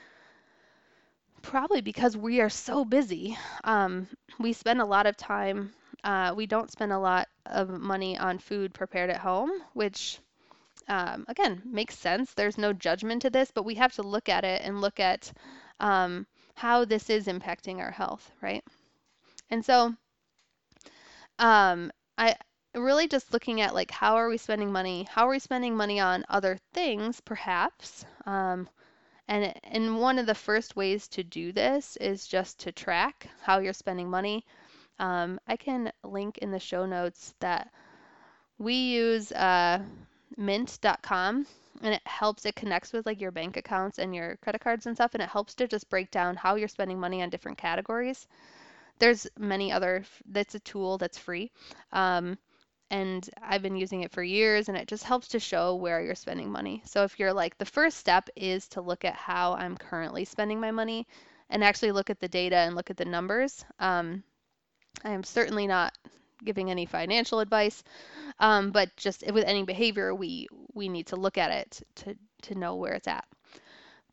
probably 1.45 1.81
because 1.81 2.17
we 2.17 2.41
are 2.41 2.51
so 2.51 2.85
busy 2.85 3.37
um, 3.65 4.09
we 4.41 4.53
spend 4.53 4.81
a 4.81 4.85
lot 4.85 5.07
of 5.07 5.17
time 5.17 5.73
uh, 6.05 6.33
we 6.37 6.47
don't 6.47 6.71
spend 6.73 6.93
a 6.93 6.99
lot 6.99 7.29
of 7.47 7.69
money 7.69 8.19
on 8.19 8.39
food 8.39 8.75
prepared 8.75 9.11
at 9.11 9.19
home 9.19 9.51
which 9.75 10.19
um, 10.89 11.25
again 11.29 11.63
makes 11.65 11.99
sense 11.99 12.35
there's 12.35 12.59
no 12.59 12.73
judgment 12.73 13.23
to 13.23 13.31
this 13.31 13.51
but 13.53 13.65
we 13.65 13.75
have 13.75 13.93
to 13.93 14.03
look 14.03 14.29
at 14.29 14.45
it 14.45 14.63
and 14.65 14.81
look 14.81 15.01
at 15.01 15.33
um, 15.81 16.27
how 16.55 16.85
this 16.85 17.11
is 17.11 17.27
impacting 17.27 17.79
our 17.79 17.93
health 17.93 18.31
right 18.43 18.65
and 19.51 19.65
so 19.65 19.95
um, 21.39 21.91
I 22.19 22.37
really 22.75 23.07
just 23.09 23.33
looking 23.33 23.61
at 23.61 23.75
like 23.75 23.91
how 23.91 24.17
are 24.17 24.29
we 24.29 24.37
spending 24.39 24.73
money? 24.73 25.07
How 25.11 25.27
are 25.27 25.31
we 25.31 25.39
spending 25.39 25.77
money 25.77 26.01
on 26.01 26.25
other 26.29 26.59
things, 26.73 27.21
perhaps? 27.21 28.05
And 29.29 29.55
and 29.65 30.01
one 30.01 30.19
of 30.19 30.27
the 30.27 30.35
first 30.35 30.77
ways 30.77 31.09
to 31.09 31.25
do 31.25 31.53
this 31.53 31.97
is 31.97 32.27
just 32.27 32.59
to 32.61 32.73
track 32.73 33.29
how 33.41 33.59
you're 33.59 33.73
spending 33.73 34.11
money. 34.11 34.45
Um, 34.99 35.41
I 35.47 35.57
can 35.57 35.93
link 36.05 36.39
in 36.39 36.51
the 36.51 36.61
show 36.61 36.87
notes 36.87 37.35
that 37.41 37.71
we 38.59 38.75
use 38.75 39.33
uh, 39.33 39.83
mint.com 40.37 41.47
and 41.83 41.95
it 41.95 42.07
helps 42.07 42.47
it 42.47 42.55
connects 42.55 42.93
with 42.93 43.07
like 43.07 43.21
your 43.21 43.33
bank 43.33 43.57
accounts 43.57 43.99
and 43.99 44.15
your 44.15 44.37
credit 44.37 44.61
cards 44.61 44.87
and 44.87 44.97
stuff 44.97 45.15
and 45.15 45.23
it 45.23 45.29
helps 45.29 45.55
to 45.55 45.67
just 45.67 45.91
break 45.91 46.11
down 46.11 46.37
how 46.37 46.55
you're 46.55 46.69
spending 46.69 46.99
money 47.01 47.23
on 47.23 47.31
different 47.31 47.59
categories 47.59 48.27
there's 48.99 49.27
many 49.39 49.73
other 49.73 50.05
that's 50.31 50.55
a 50.55 50.61
tool 50.61 50.99
that's 50.99 51.19
free 51.19 51.51
um, 51.93 52.39
and 52.95 53.31
i've 53.43 53.63
been 53.63 53.77
using 53.77 54.03
it 54.03 54.13
for 54.13 54.23
years 54.23 54.69
and 54.69 54.79
it 54.79 54.89
just 54.89 55.05
helps 55.05 55.29
to 55.29 55.41
show 55.41 55.75
where 55.75 56.01
you're 56.03 56.15
spending 56.15 56.51
money. 56.51 56.83
So 56.85 57.05
if 57.05 57.19
you're 57.19 57.33
like 57.33 57.59
the 57.59 57.65
first 57.65 57.99
step 57.99 58.29
is 58.37 58.69
to 58.69 58.81
look 58.81 59.05
at 59.05 59.15
how 59.15 59.55
i'm 59.55 59.77
currently 59.77 60.25
spending 60.25 60.61
my 60.61 60.71
money 60.71 61.07
and 61.51 61.65
actually 61.65 61.93
look 61.93 62.11
at 62.11 62.21
the 62.21 62.29
data 62.29 62.57
and 62.57 62.75
look 62.75 62.91
at 62.91 62.97
the 62.97 63.05
numbers 63.05 63.65
um, 63.79 64.23
i 65.05 65.11
am 65.11 65.25
certainly 65.25 65.67
not 65.67 65.93
giving 66.45 66.71
any 66.71 66.87
financial 66.87 67.41
advice 67.41 67.83
um, 68.39 68.71
but 68.71 68.95
just 68.97 69.25
with 69.33 69.45
any 69.45 69.63
behavior 69.63 70.15
we 70.15 70.49
we 70.75 70.89
need 70.89 71.07
to 71.07 71.17
look 71.17 71.39
at 71.39 71.51
it 71.51 71.83
to 71.95 72.17
to 72.43 72.55
know 72.55 72.77
where 72.77 72.95
it's 72.95 73.09
at. 73.09 73.27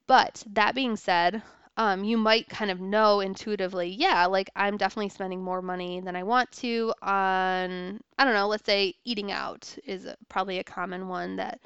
But 0.07 0.43
that 0.53 0.75
being 0.75 0.95
said 0.95 1.41
um, 1.77 2.03
you 2.03 2.17
might 2.17 2.49
kind 2.49 2.69
of 2.69 2.81
know 2.81 3.21
intuitively, 3.21 3.89
yeah, 3.89 4.25
like 4.25 4.49
I'm 4.55 4.77
definitely 4.77 5.09
spending 5.09 5.41
more 5.41 5.61
money 5.61 5.99
than 6.01 6.15
I 6.15 6.23
want 6.23 6.51
to 6.53 6.93
on, 7.01 8.01
I 8.17 8.25
don't 8.25 8.33
know, 8.33 8.47
let's 8.47 8.65
say 8.65 8.95
eating 9.05 9.31
out 9.31 9.73
is 9.85 10.07
probably 10.29 10.59
a 10.59 10.63
common 10.63 11.07
one 11.07 11.37
that 11.37 11.61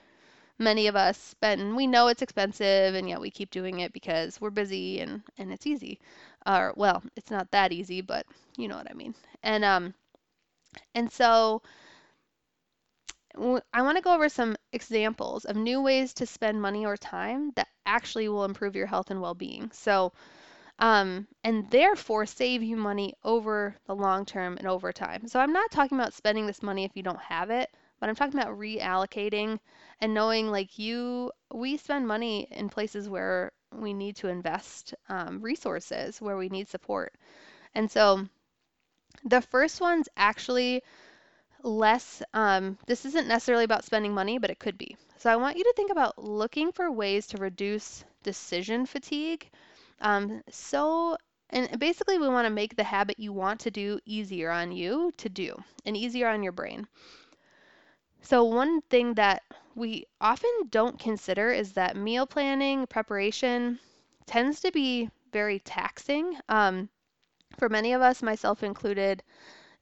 many 0.59 0.87
of 0.87 0.95
us 0.95 1.17
spend. 1.17 1.75
We 1.75 1.87
know 1.87 2.07
it's 2.07 2.21
expensive 2.21 2.95
and 2.95 3.09
yet 3.09 3.21
we 3.21 3.31
keep 3.31 3.51
doing 3.51 3.79
it 3.79 3.93
because 3.93 4.39
we're 4.39 4.51
busy 4.51 4.99
and, 5.01 5.23
and 5.37 5.51
it's 5.51 5.67
easy. 5.67 5.99
Or, 6.45 6.73
well, 6.77 7.03
it's 7.15 7.31
not 7.31 7.51
that 7.51 7.71
easy, 7.73 8.01
but 8.01 8.25
you 8.57 8.67
know 8.67 8.77
what 8.77 8.89
I 8.89 8.93
mean. 8.93 9.15
And, 9.43 9.65
um, 9.65 9.93
and 10.93 11.11
so 11.11 11.61
I 13.37 13.81
want 13.81 13.97
to 13.97 14.03
go 14.03 14.13
over 14.13 14.29
some 14.29 14.55
examples 14.71 15.45
of 15.45 15.55
new 15.55 15.81
ways 15.81 16.13
to 16.15 16.25
spend 16.25 16.61
money 16.61 16.85
or 16.85 16.97
time 16.97 17.51
that 17.55 17.67
actually 17.85 18.29
will 18.29 18.45
improve 18.45 18.75
your 18.75 18.87
health 18.87 19.11
and 19.11 19.21
well-being. 19.21 19.71
So, 19.71 20.13
um, 20.79 21.27
and 21.43 21.69
therefore 21.69 22.25
save 22.25 22.63
you 22.63 22.75
money 22.75 23.13
over 23.23 23.75
the 23.87 23.95
long 23.95 24.25
term 24.25 24.57
and 24.57 24.67
over 24.67 24.91
time. 24.91 25.27
So 25.27 25.39
I'm 25.39 25.53
not 25.53 25.71
talking 25.71 25.97
about 25.97 26.13
spending 26.13 26.47
this 26.47 26.63
money 26.63 26.83
if 26.83 26.95
you 26.95 27.03
don't 27.03 27.19
have 27.19 27.49
it, 27.49 27.69
but 27.99 28.09
I'm 28.09 28.15
talking 28.15 28.39
about 28.39 28.57
reallocating 28.57 29.59
and 29.99 30.13
knowing 30.13 30.51
like 30.51 30.77
you, 30.77 31.31
we 31.53 31.77
spend 31.77 32.07
money 32.07 32.47
in 32.51 32.69
places 32.69 33.09
where 33.09 33.51
we 33.71 33.93
need 33.93 34.15
to 34.17 34.27
invest 34.27 34.93
um, 35.09 35.41
resources, 35.41 36.21
where 36.21 36.37
we 36.37 36.49
need 36.49 36.69
support. 36.69 37.13
And 37.73 37.89
so 37.89 38.27
the 39.23 39.41
first 39.41 39.81
one's 39.81 40.09
actually 40.17 40.83
less, 41.65 42.21
um, 42.33 42.77
this 42.85 43.05
isn't 43.05 43.27
necessarily 43.27 43.63
about 43.63 43.83
spending 43.83 44.13
money, 44.13 44.37
but 44.37 44.49
it 44.49 44.59
could 44.59 44.77
be. 44.77 44.95
So 45.17 45.31
I 45.31 45.35
want 45.35 45.57
you 45.57 45.63
to 45.63 45.73
think 45.75 45.91
about 45.91 46.23
looking 46.23 46.71
for 46.71 46.91
ways 46.91 47.25
to 47.27 47.37
reduce 47.37 48.03
decision 48.23 48.85
fatigue. 48.85 49.49
Um, 50.01 50.43
so, 50.49 51.17
and 51.49 51.79
basically, 51.79 52.17
we 52.17 52.27
want 52.27 52.45
to 52.45 52.53
make 52.53 52.75
the 52.75 52.83
habit 52.83 53.19
you 53.19 53.33
want 53.33 53.59
to 53.61 53.71
do 53.71 53.99
easier 54.05 54.51
on 54.51 54.71
you 54.71 55.11
to 55.17 55.29
do 55.29 55.57
and 55.85 55.97
easier 55.97 56.27
on 56.27 56.43
your 56.43 56.51
brain. 56.51 56.87
So, 58.21 58.43
one 58.43 58.81
thing 58.81 59.15
that 59.15 59.43
we 59.75 60.05
often 60.21 60.51
don't 60.69 60.99
consider 60.99 61.51
is 61.51 61.73
that 61.73 61.97
meal 61.97 62.25
planning, 62.25 62.87
preparation 62.87 63.79
tends 64.25 64.59
to 64.61 64.71
be 64.71 65.09
very 65.31 65.59
taxing. 65.59 66.37
Um, 66.49 66.89
for 67.57 67.69
many 67.69 67.93
of 67.93 68.01
us, 68.01 68.21
myself 68.21 68.63
included, 68.63 69.23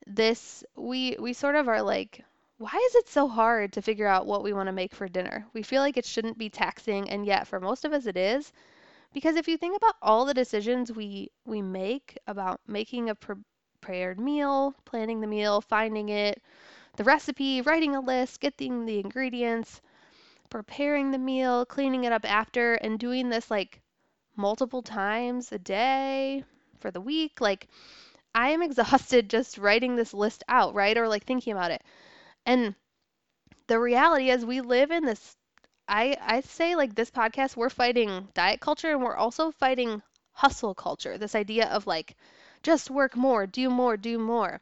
this 0.08 0.64
we 0.76 1.16
we 1.20 1.34
sort 1.34 1.56
of 1.56 1.68
are 1.68 1.82
like 1.82 2.24
why 2.58 2.80
is 2.88 2.96
it 2.96 3.10
so 3.10 3.28
hard 3.28 3.74
to 3.74 3.82
figure 3.82 4.08
out 4.08 4.26
what 4.26 4.44
we 4.44 4.54
want 4.54 4.68
to 4.68 4.74
make 4.74 4.96
for 4.96 5.08
dinner? 5.10 5.46
We 5.54 5.64
feel 5.64 5.82
like 5.82 5.98
it 5.98 6.06
shouldn't 6.06 6.38
be 6.38 6.50
taxing 6.50 7.10
and 7.10 7.26
yet 7.26 7.48
for 7.48 7.60
most 7.60 7.84
of 7.84 7.92
us 7.92 8.06
it 8.06 8.16
is. 8.16 8.54
Because 9.12 9.36
if 9.36 9.48
you 9.48 9.58
think 9.58 9.76
about 9.76 9.96
all 10.02 10.26
the 10.26 10.34
decisions 10.34 10.92
we 10.92 11.30
we 11.46 11.62
make 11.62 12.18
about 12.28 12.62
making 12.68 13.10
a 13.10 13.16
prepared 13.16 14.20
meal, 14.20 14.76
planning 14.86 15.20
the 15.20 15.28
meal, 15.28 15.62
finding 15.62 16.10
it, 16.10 16.42
the 16.96 17.04
recipe, 17.04 17.62
writing 17.62 17.96
a 17.96 18.00
list, 18.00 18.40
getting 18.40 18.86
the 18.86 19.00
ingredients, 19.00 19.82
preparing 20.50 21.12
the 21.12 21.18
meal, 21.18 21.66
cleaning 21.66 22.04
it 22.04 22.14
up 22.14 22.24
after 22.24 22.76
and 22.76 23.00
doing 23.00 23.30
this 23.30 23.52
like 23.52 23.82
multiple 24.36 24.82
times 24.82 25.52
a 25.52 25.60
day 25.60 26.44
for 26.80 26.92
the 26.92 27.02
week, 27.02 27.42
like 27.42 27.68
I 28.36 28.50
am 28.50 28.62
exhausted 28.62 29.30
just 29.30 29.58
writing 29.58 29.96
this 29.96 30.14
list 30.14 30.44
out, 30.48 30.74
right? 30.74 30.98
Or 30.98 31.08
like 31.08 31.26
thinking 31.26 31.54
about 31.54 31.72
it. 31.72 31.82
And 32.46 32.76
the 33.68 33.80
reality 33.80 34.30
is 34.30 34.46
we 34.46 34.62
live 34.62 34.92
in 34.92 35.06
this 35.06 35.38
I 35.88 36.18
I 36.22 36.42
say 36.42 36.76
like 36.76 36.96
this 36.96 37.12
podcast 37.12 37.58
we're 37.58 37.70
fighting 37.70 38.30
diet 38.34 38.60
culture 38.62 38.92
and 38.92 39.04
we're 39.04 39.16
also 39.16 39.52
fighting 39.52 40.02
hustle 40.32 40.74
culture. 40.74 41.18
This 41.18 41.36
idea 41.36 41.68
of 41.68 41.88
like 41.88 42.16
just 42.64 42.90
work 42.90 43.16
more, 43.16 43.46
do 43.46 43.70
more, 43.70 43.98
do 43.98 44.18
more. 44.18 44.62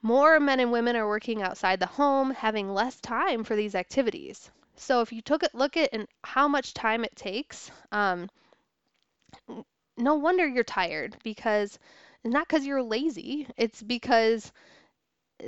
More 0.00 0.40
men 0.40 0.60
and 0.60 0.72
women 0.72 0.96
are 0.96 1.08
working 1.08 1.42
outside 1.42 1.80
the 1.80 1.86
home, 1.86 2.30
having 2.30 2.72
less 2.72 3.00
time 3.00 3.44
for 3.44 3.56
these 3.56 3.74
activities. 3.74 4.50
So 4.76 5.00
if 5.00 5.12
you 5.12 5.22
took 5.22 5.42
a 5.42 5.48
look 5.52 5.76
at 5.76 5.90
and 5.92 6.08
how 6.24 6.48
much 6.48 6.74
time 6.74 7.04
it 7.04 7.14
takes, 7.16 7.70
um, 7.90 8.28
no 9.96 10.14
wonder 10.14 10.46
you're 10.46 10.64
tired 10.64 11.16
because 11.22 11.78
it's 12.24 12.32
not 12.32 12.48
because 12.48 12.66
you're 12.66 12.82
lazy. 12.82 13.46
It's 13.56 13.82
because 13.82 14.52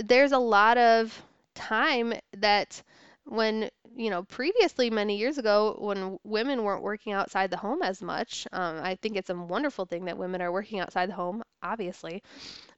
there's 0.04 0.32
a 0.32 0.38
lot 0.38 0.78
of 0.78 1.22
time 1.54 2.14
that 2.38 2.82
when 3.26 3.70
you 3.96 4.10
know 4.10 4.22
previously 4.24 4.90
many 4.90 5.16
years 5.16 5.38
ago 5.38 5.76
when 5.80 6.18
women 6.24 6.62
weren't 6.62 6.82
working 6.82 7.12
outside 7.12 7.50
the 7.50 7.56
home 7.56 7.80
as 7.82 8.02
much 8.02 8.46
um, 8.52 8.78
i 8.82 8.96
think 8.96 9.16
it's 9.16 9.30
a 9.30 9.34
wonderful 9.34 9.86
thing 9.86 10.04
that 10.04 10.18
women 10.18 10.42
are 10.42 10.52
working 10.52 10.80
outside 10.80 11.08
the 11.08 11.14
home 11.14 11.42
obviously 11.62 12.22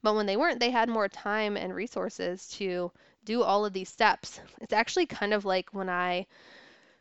but 0.03 0.15
when 0.15 0.25
they 0.25 0.37
weren't 0.37 0.59
they 0.59 0.69
had 0.69 0.87
more 0.89 1.09
time 1.09 1.57
and 1.57 1.73
resources 1.75 2.47
to 2.47 2.91
do 3.25 3.43
all 3.43 3.65
of 3.65 3.73
these 3.73 3.89
steps 3.89 4.39
it's 4.61 4.73
actually 4.73 5.05
kind 5.05 5.33
of 5.33 5.43
like 5.43 5.69
when 5.73 5.89
i 5.89 6.25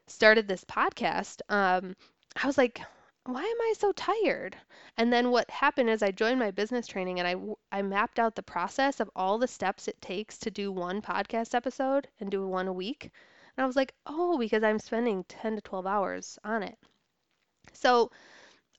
started 0.08 0.48
this 0.48 0.64
podcast 0.64 1.40
um, 1.48 1.94
i 2.42 2.46
was 2.46 2.58
like 2.58 2.80
why 3.28 3.42
am 3.42 3.60
I 3.60 3.74
so 3.78 3.92
tired? 3.92 4.56
And 4.96 5.12
then 5.12 5.30
what 5.30 5.50
happened 5.50 5.90
is 5.90 6.02
I 6.02 6.10
joined 6.10 6.38
my 6.38 6.50
business 6.50 6.86
training 6.86 7.20
and 7.20 7.28
I, 7.28 7.78
I 7.78 7.82
mapped 7.82 8.18
out 8.18 8.34
the 8.34 8.42
process 8.42 9.00
of 9.00 9.10
all 9.16 9.38
the 9.38 9.48
steps 9.48 9.88
it 9.88 10.00
takes 10.00 10.38
to 10.38 10.50
do 10.50 10.72
one 10.72 11.02
podcast 11.02 11.54
episode 11.54 12.08
and 12.20 12.30
do 12.30 12.46
one 12.46 12.68
a 12.68 12.72
week. 12.72 13.10
And 13.56 13.64
I 13.64 13.66
was 13.66 13.76
like, 13.76 13.94
oh, 14.06 14.38
because 14.38 14.62
I'm 14.62 14.78
spending 14.78 15.24
10 15.24 15.56
to 15.56 15.60
12 15.60 15.86
hours 15.86 16.38
on 16.44 16.62
it. 16.62 16.78
So, 17.72 18.10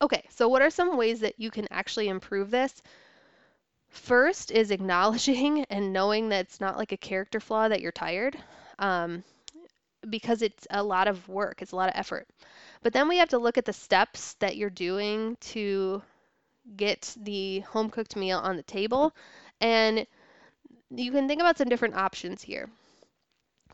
okay, 0.02 0.26
so 0.30 0.48
what 0.48 0.62
are 0.62 0.70
some 0.70 0.98
ways 0.98 1.20
that 1.20 1.40
you 1.40 1.52
can 1.52 1.68
actually 1.72 2.10
improve 2.10 2.52
this? 2.52 2.82
First 3.90 4.52
is 4.52 4.72
acknowledging 4.72 5.64
and 5.70 5.94
knowing 5.94 6.30
that 6.30 6.46
it's 6.46 6.62
not 6.62 6.78
like 6.78 6.92
a 6.92 6.98
character 6.98 7.40
flaw 7.40 7.68
that 7.68 7.82
you're 7.82 7.92
tired, 7.92 8.38
um, 8.80 9.24
because 10.10 10.42
it's 10.42 10.68
a 10.72 10.84
lot 10.84 11.08
of 11.08 11.28
work, 11.28 11.62
it's 11.62 11.72
a 11.72 11.76
lot 11.76 11.90
of 11.90 11.96
effort. 11.96 12.28
But 12.82 12.94
then 12.94 13.08
we 13.08 13.18
have 13.18 13.30
to 13.30 13.38
look 13.38 13.58
at 13.58 13.66
the 13.66 13.74
steps 13.74 14.34
that 14.36 14.58
you're 14.58 14.70
doing 14.70 15.38
to 15.42 16.02
get 16.76 17.16
the 17.22 17.62
home 17.62 17.90
cooked 17.90 18.16
meal 18.16 18.40
on 18.40 18.58
the 18.58 18.64
table. 18.64 19.14
And 19.62 20.06
you 20.90 21.12
can 21.12 21.28
think 21.28 21.42
about 21.42 21.58
some 21.58 21.70
different 21.70 21.96
options 21.96 22.42
here. 22.42 22.70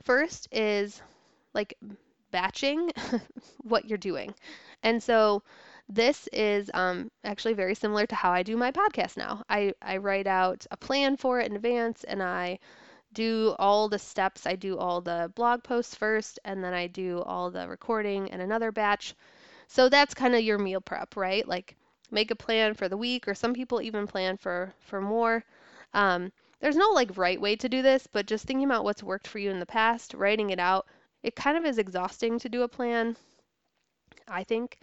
First 0.04 0.48
is 0.52 1.02
like 1.54 1.76
batching 2.32 2.92
what 3.64 3.86
you're 3.86 3.98
doing. 3.98 4.34
And 4.84 5.02
so 5.02 5.44
this 5.90 6.28
is 6.34 6.70
um, 6.74 7.12
actually 7.24 7.54
very 7.54 7.76
similar 7.76 8.06
to 8.08 8.16
how 8.16 8.32
I 8.32 8.44
do 8.44 8.58
my 8.58 8.72
podcast 8.72 9.18
now. 9.18 9.44
I, 9.50 9.74
I 9.82 9.98
write 9.98 10.28
out 10.28 10.66
a 10.72 10.78
plan 10.78 11.18
for 11.18 11.40
it 11.40 11.48
in 11.50 11.56
advance 11.56 12.04
and 12.04 12.22
I 12.24 12.60
do 13.14 13.56
all 13.60 13.90
the 13.90 14.00
steps. 14.00 14.46
I 14.46 14.56
do 14.56 14.78
all 14.78 15.02
the 15.02 15.32
blog 15.36 15.64
posts 15.64 15.96
first, 15.96 16.40
and 16.46 16.64
then 16.64 16.74
I 16.74 16.88
do 16.88 17.22
all 17.22 17.52
the 17.52 17.68
recording 17.68 18.32
and 18.32 18.42
another 18.42 18.72
batch. 18.72 19.16
So 19.68 19.90
that's 19.90 20.14
kind 20.14 20.36
of 20.36 20.42
your 20.42 20.58
meal 20.58 20.82
prep, 20.82 21.16
right? 21.16 21.48
Like 21.48 21.76
make 22.12 22.32
a 22.32 22.36
plan 22.36 22.74
for 22.74 22.90
the 22.90 22.98
week, 22.98 23.28
or 23.28 23.36
some 23.36 23.54
people 23.54 23.82
even 23.82 24.08
plan 24.08 24.38
for 24.38 24.74
for 24.80 25.02
more. 25.02 25.44
Um, 25.94 26.32
there's 26.60 26.76
no 26.76 26.90
like 26.92 27.18
right 27.18 27.40
way 27.40 27.56
to 27.58 27.70
do 27.70 27.82
this, 27.82 28.08
but 28.08 28.26
just 28.26 28.46
thinking 28.46 28.66
about 28.66 28.84
what's 28.84 29.04
worked 29.04 29.28
for 29.28 29.40
you 29.40 29.52
in 29.52 29.60
the 29.60 29.66
past, 29.66 30.14
writing 30.14 30.50
it 30.50 30.60
out, 30.60 30.88
it 31.24 31.36
kind 31.36 31.58
of 31.58 31.66
is 31.66 31.78
exhausting 31.78 32.40
to 32.40 32.50
do 32.50 32.64
a 32.64 32.68
plan, 32.68 33.18
I 34.28 34.44
think. 34.44 34.78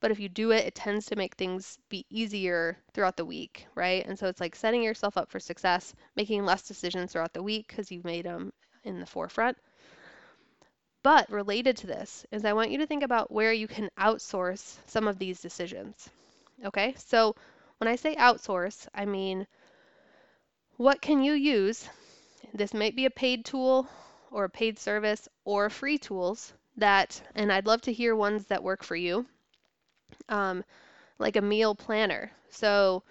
But 0.00 0.10
if 0.10 0.18
you 0.18 0.30
do 0.30 0.50
it, 0.50 0.64
it 0.64 0.74
tends 0.74 1.04
to 1.06 1.16
make 1.16 1.34
things 1.34 1.78
be 1.90 2.06
easier 2.08 2.78
throughout 2.94 3.18
the 3.18 3.24
week, 3.26 3.66
right? 3.74 4.04
And 4.06 4.18
so 4.18 4.28
it's 4.28 4.40
like 4.40 4.56
setting 4.56 4.82
yourself 4.82 5.18
up 5.18 5.30
for 5.30 5.38
success, 5.38 5.94
making 6.16 6.44
less 6.46 6.62
decisions 6.62 7.12
throughout 7.12 7.34
the 7.34 7.42
week 7.42 7.68
because 7.68 7.92
you've 7.92 8.04
made 8.04 8.24
them 8.24 8.52
in 8.82 8.98
the 8.98 9.06
forefront. 9.06 9.58
But 11.02 11.30
related 11.30 11.76
to 11.78 11.86
this 11.86 12.24
is 12.30 12.46
I 12.46 12.54
want 12.54 12.70
you 12.70 12.78
to 12.78 12.86
think 12.86 13.02
about 13.02 13.30
where 13.30 13.52
you 13.52 13.68
can 13.68 13.90
outsource 13.98 14.78
some 14.86 15.06
of 15.06 15.18
these 15.18 15.40
decisions. 15.40 16.08
Okay? 16.64 16.94
So 16.96 17.36
when 17.76 17.88
I 17.88 17.96
say 17.96 18.16
outsource, 18.16 18.88
I 18.94 19.04
mean 19.04 19.46
what 20.78 21.02
can 21.02 21.22
you 21.22 21.34
use? 21.34 21.86
This 22.54 22.72
might 22.72 22.96
be 22.96 23.04
a 23.04 23.10
paid 23.10 23.44
tool 23.44 23.86
or 24.30 24.44
a 24.44 24.50
paid 24.50 24.78
service 24.78 25.28
or 25.44 25.68
free 25.68 25.98
tools 25.98 26.54
that, 26.78 27.20
and 27.34 27.52
I'd 27.52 27.66
love 27.66 27.82
to 27.82 27.92
hear 27.92 28.16
ones 28.16 28.46
that 28.46 28.62
work 28.62 28.82
for 28.82 28.96
you 28.96 29.26
um, 30.28 30.64
like 31.18 31.36
a 31.36 31.42
meal 31.42 31.74
planner. 31.74 32.30
So 32.50 33.02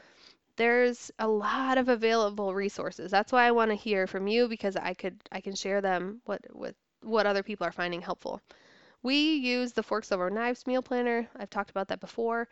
there's 0.55 1.11
a 1.19 1.27
lot 1.27 1.77
of 1.77 1.89
available 1.89 2.53
resources. 2.53 3.11
That's 3.11 3.31
why 3.31 3.45
I 3.45 3.51
want 3.51 3.71
to 3.71 3.75
hear 3.75 4.07
from 4.07 4.27
you 4.27 4.47
because 4.47 4.75
I 4.75 4.93
could 4.93 5.15
I 5.31 5.41
can 5.41 5.55
share 5.55 5.81
them 5.81 6.21
what 6.25 6.41
with 6.53 6.75
what 7.01 7.25
other 7.25 7.43
people 7.43 7.65
are 7.65 7.71
finding 7.71 8.01
helpful. 8.01 8.41
We 9.01 9.35
use 9.35 9.71
the 9.71 9.83
Forks 9.83 10.11
Over 10.11 10.29
Knives 10.29 10.67
meal 10.67 10.81
planner. 10.81 11.29
I've 11.37 11.49
talked 11.49 11.69
about 11.69 11.87
that 11.87 12.01
before. 12.01 12.49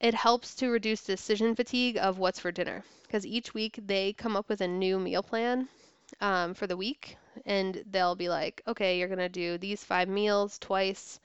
It 0.00 0.14
helps 0.14 0.54
to 0.56 0.68
reduce 0.68 1.04
decision 1.04 1.54
fatigue 1.54 1.96
of 1.96 2.18
what's 2.18 2.40
for 2.40 2.52
dinner 2.52 2.84
because 3.02 3.24
each 3.24 3.54
week 3.54 3.78
they 3.86 4.12
come 4.12 4.36
up 4.36 4.48
with 4.48 4.60
a 4.60 4.68
new 4.68 4.98
meal 4.98 5.22
plan 5.22 5.68
um, 6.20 6.54
for 6.54 6.66
the 6.66 6.76
week 6.76 7.16
and 7.46 7.82
they'll 7.90 8.14
be 8.14 8.28
like, 8.28 8.60
okay, 8.66 8.98
you're 8.98 9.08
going 9.08 9.18
to 9.18 9.28
do 9.28 9.56
these 9.56 9.82
five 9.82 10.08
meals 10.08 10.58
twice 10.58 11.20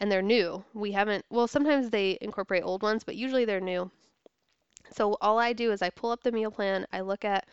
and 0.00 0.10
they're 0.10 0.22
new. 0.22 0.64
We 0.74 0.92
haven't, 0.92 1.24
well, 1.30 1.46
sometimes 1.46 1.90
they 1.90 2.18
incorporate 2.20 2.62
old 2.64 2.82
ones, 2.82 3.04
but 3.04 3.16
usually 3.16 3.44
they're 3.44 3.60
new. 3.60 3.90
So 4.92 5.16
all 5.20 5.38
I 5.38 5.52
do 5.52 5.72
is 5.72 5.82
I 5.82 5.90
pull 5.90 6.10
up 6.10 6.22
the 6.22 6.32
meal 6.32 6.50
plan, 6.50 6.86
I 6.92 7.00
look 7.00 7.24
at 7.24 7.46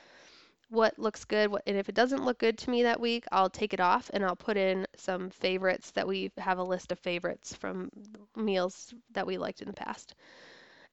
what 0.70 0.98
looks 0.98 1.26
good, 1.26 1.52
what, 1.52 1.64
and 1.68 1.78
if 1.78 1.90
it 1.90 1.96
doesn't 1.96 2.26
look 2.26 2.40
good 2.40 2.58
to 2.60 2.70
me 2.70 2.84
that 2.84 3.00
week, 3.00 3.26
I'll 3.32 3.50
take 3.50 3.74
it 3.74 3.80
off 3.80 4.10
and 4.14 4.26
I'll 4.26 4.36
put 4.36 4.58
in 4.58 4.88
some 4.96 5.30
favorites 5.30 5.92
that 5.92 6.08
we 6.08 6.32
have 6.38 6.58
a 6.58 6.64
list 6.64 6.92
of 6.92 7.00
favorites 7.00 7.54
from 7.54 7.90
meals 8.36 8.94
that 9.12 9.28
we 9.28 9.38
liked 9.38 9.62
in 9.62 9.68
the 9.68 9.74
past. 9.74 10.16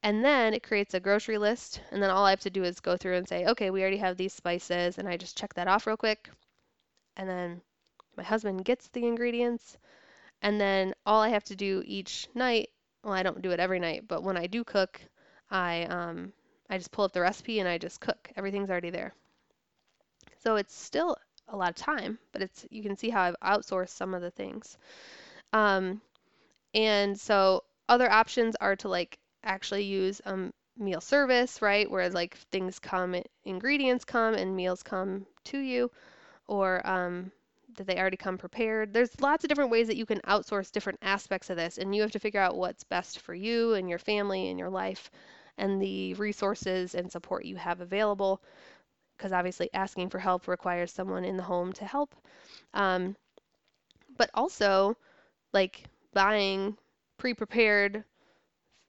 And 0.02 0.24
then 0.24 0.52
it 0.52 0.64
creates 0.64 0.94
a 0.94 1.00
grocery 1.00 1.38
list, 1.38 1.80
and 1.92 2.02
then 2.02 2.10
all 2.10 2.24
I 2.24 2.30
have 2.30 2.40
to 2.40 2.50
do 2.50 2.64
is 2.64 2.80
go 2.80 2.96
through 2.96 3.16
and 3.16 3.28
say, 3.28 3.46
okay, 3.46 3.70
we 3.70 3.82
already 3.82 3.98
have 3.98 4.16
these 4.16 4.32
spices, 4.32 4.98
and 4.98 5.08
I 5.08 5.16
just 5.16 5.38
check 5.38 5.54
that 5.54 5.68
off 5.68 5.86
real 5.86 5.96
quick. 5.96 6.28
And 7.16 7.28
then 7.28 7.60
my 8.16 8.24
husband 8.24 8.64
gets 8.64 8.88
the 8.88 9.06
ingredients. 9.06 9.78
And 10.42 10.60
then 10.60 10.92
all 11.06 11.22
I 11.22 11.28
have 11.30 11.44
to 11.44 11.56
do 11.56 11.82
each 11.86 12.28
night, 12.34 12.70
well, 13.02 13.14
I 13.14 13.22
don't 13.22 13.42
do 13.42 13.52
it 13.52 13.60
every 13.60 13.78
night, 13.78 14.04
but 14.08 14.22
when 14.22 14.36
I 14.36 14.46
do 14.46 14.64
cook, 14.64 15.00
I 15.50 15.84
um, 15.84 16.32
I 16.68 16.78
just 16.78 16.90
pull 16.90 17.04
up 17.04 17.12
the 17.12 17.20
recipe 17.20 17.60
and 17.60 17.68
I 17.68 17.78
just 17.78 18.00
cook. 18.00 18.30
Everything's 18.36 18.70
already 18.70 18.90
there. 18.90 19.14
So 20.42 20.56
it's 20.56 20.74
still 20.74 21.16
a 21.48 21.56
lot 21.56 21.70
of 21.70 21.76
time, 21.76 22.18
but 22.32 22.42
it's 22.42 22.66
you 22.70 22.82
can 22.82 22.96
see 22.96 23.10
how 23.10 23.22
I've 23.22 23.36
outsourced 23.60 23.90
some 23.90 24.14
of 24.14 24.22
the 24.22 24.30
things. 24.30 24.78
Um, 25.52 26.00
and 26.74 27.18
so 27.18 27.64
other 27.88 28.10
options 28.10 28.56
are 28.56 28.76
to 28.76 28.88
like 28.88 29.18
actually 29.44 29.84
use 29.84 30.20
um, 30.24 30.52
meal 30.78 31.00
service, 31.00 31.62
right? 31.62 31.90
Where 31.90 32.08
like 32.10 32.36
things 32.50 32.78
come, 32.78 33.14
ingredients 33.44 34.04
come, 34.04 34.34
and 34.34 34.56
meals 34.56 34.82
come 34.82 35.26
to 35.44 35.58
you, 35.58 35.90
or 36.48 36.84
um, 36.86 37.30
that 37.76 37.86
they 37.86 37.98
already 37.98 38.16
come 38.16 38.38
prepared. 38.38 38.92
There's 38.92 39.20
lots 39.20 39.44
of 39.44 39.48
different 39.48 39.70
ways 39.70 39.86
that 39.86 39.96
you 39.96 40.06
can 40.06 40.20
outsource 40.20 40.72
different 40.72 40.98
aspects 41.02 41.50
of 41.50 41.56
this, 41.56 41.78
and 41.78 41.94
you 41.94 42.02
have 42.02 42.12
to 42.12 42.18
figure 42.18 42.40
out 42.40 42.56
what's 42.56 42.84
best 42.84 43.20
for 43.20 43.34
you 43.34 43.74
and 43.74 43.88
your 43.88 43.98
family 43.98 44.48
and 44.48 44.58
your 44.58 44.70
life 44.70 45.10
and 45.58 45.80
the 45.80 46.14
resources 46.14 46.94
and 46.94 47.10
support 47.10 47.44
you 47.44 47.56
have 47.56 47.80
available. 47.80 48.42
Because 49.16 49.32
obviously, 49.32 49.70
asking 49.74 50.10
for 50.10 50.18
help 50.18 50.48
requires 50.48 50.92
someone 50.92 51.24
in 51.24 51.36
the 51.36 51.42
home 51.42 51.72
to 51.74 51.84
help. 51.84 52.14
Um, 52.74 53.16
but 54.16 54.30
also, 54.34 54.96
like 55.52 55.84
buying 56.12 56.76
pre 57.18 57.34
prepared 57.34 58.04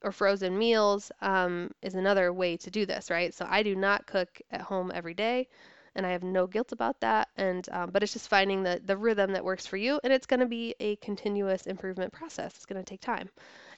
or 0.02 0.12
frozen 0.12 0.58
meals 0.58 1.10
um, 1.22 1.70
is 1.82 1.94
another 1.94 2.32
way 2.32 2.56
to 2.58 2.70
do 2.70 2.84
this, 2.84 3.10
right? 3.10 3.32
So 3.32 3.46
I 3.48 3.62
do 3.62 3.74
not 3.74 4.06
cook 4.06 4.40
at 4.50 4.60
home 4.60 4.92
every 4.94 5.14
day 5.14 5.48
and 5.96 6.06
I 6.06 6.10
have 6.10 6.22
no 6.22 6.46
guilt 6.46 6.72
about 6.72 7.00
that. 7.00 7.28
And 7.36 7.68
um, 7.72 7.90
but 7.90 8.02
it's 8.02 8.12
just 8.12 8.28
finding 8.28 8.62
the 8.62 8.80
the 8.84 8.96
rhythm 8.96 9.32
that 9.32 9.44
works 9.44 9.66
for 9.66 9.76
you, 9.76 10.00
and 10.02 10.12
it's 10.12 10.26
going 10.26 10.40
to 10.40 10.46
be 10.46 10.74
a 10.80 10.96
continuous 10.96 11.66
improvement 11.66 12.12
process. 12.12 12.54
It's 12.56 12.66
going 12.66 12.82
to 12.82 12.88
take 12.88 13.00
time, 13.00 13.30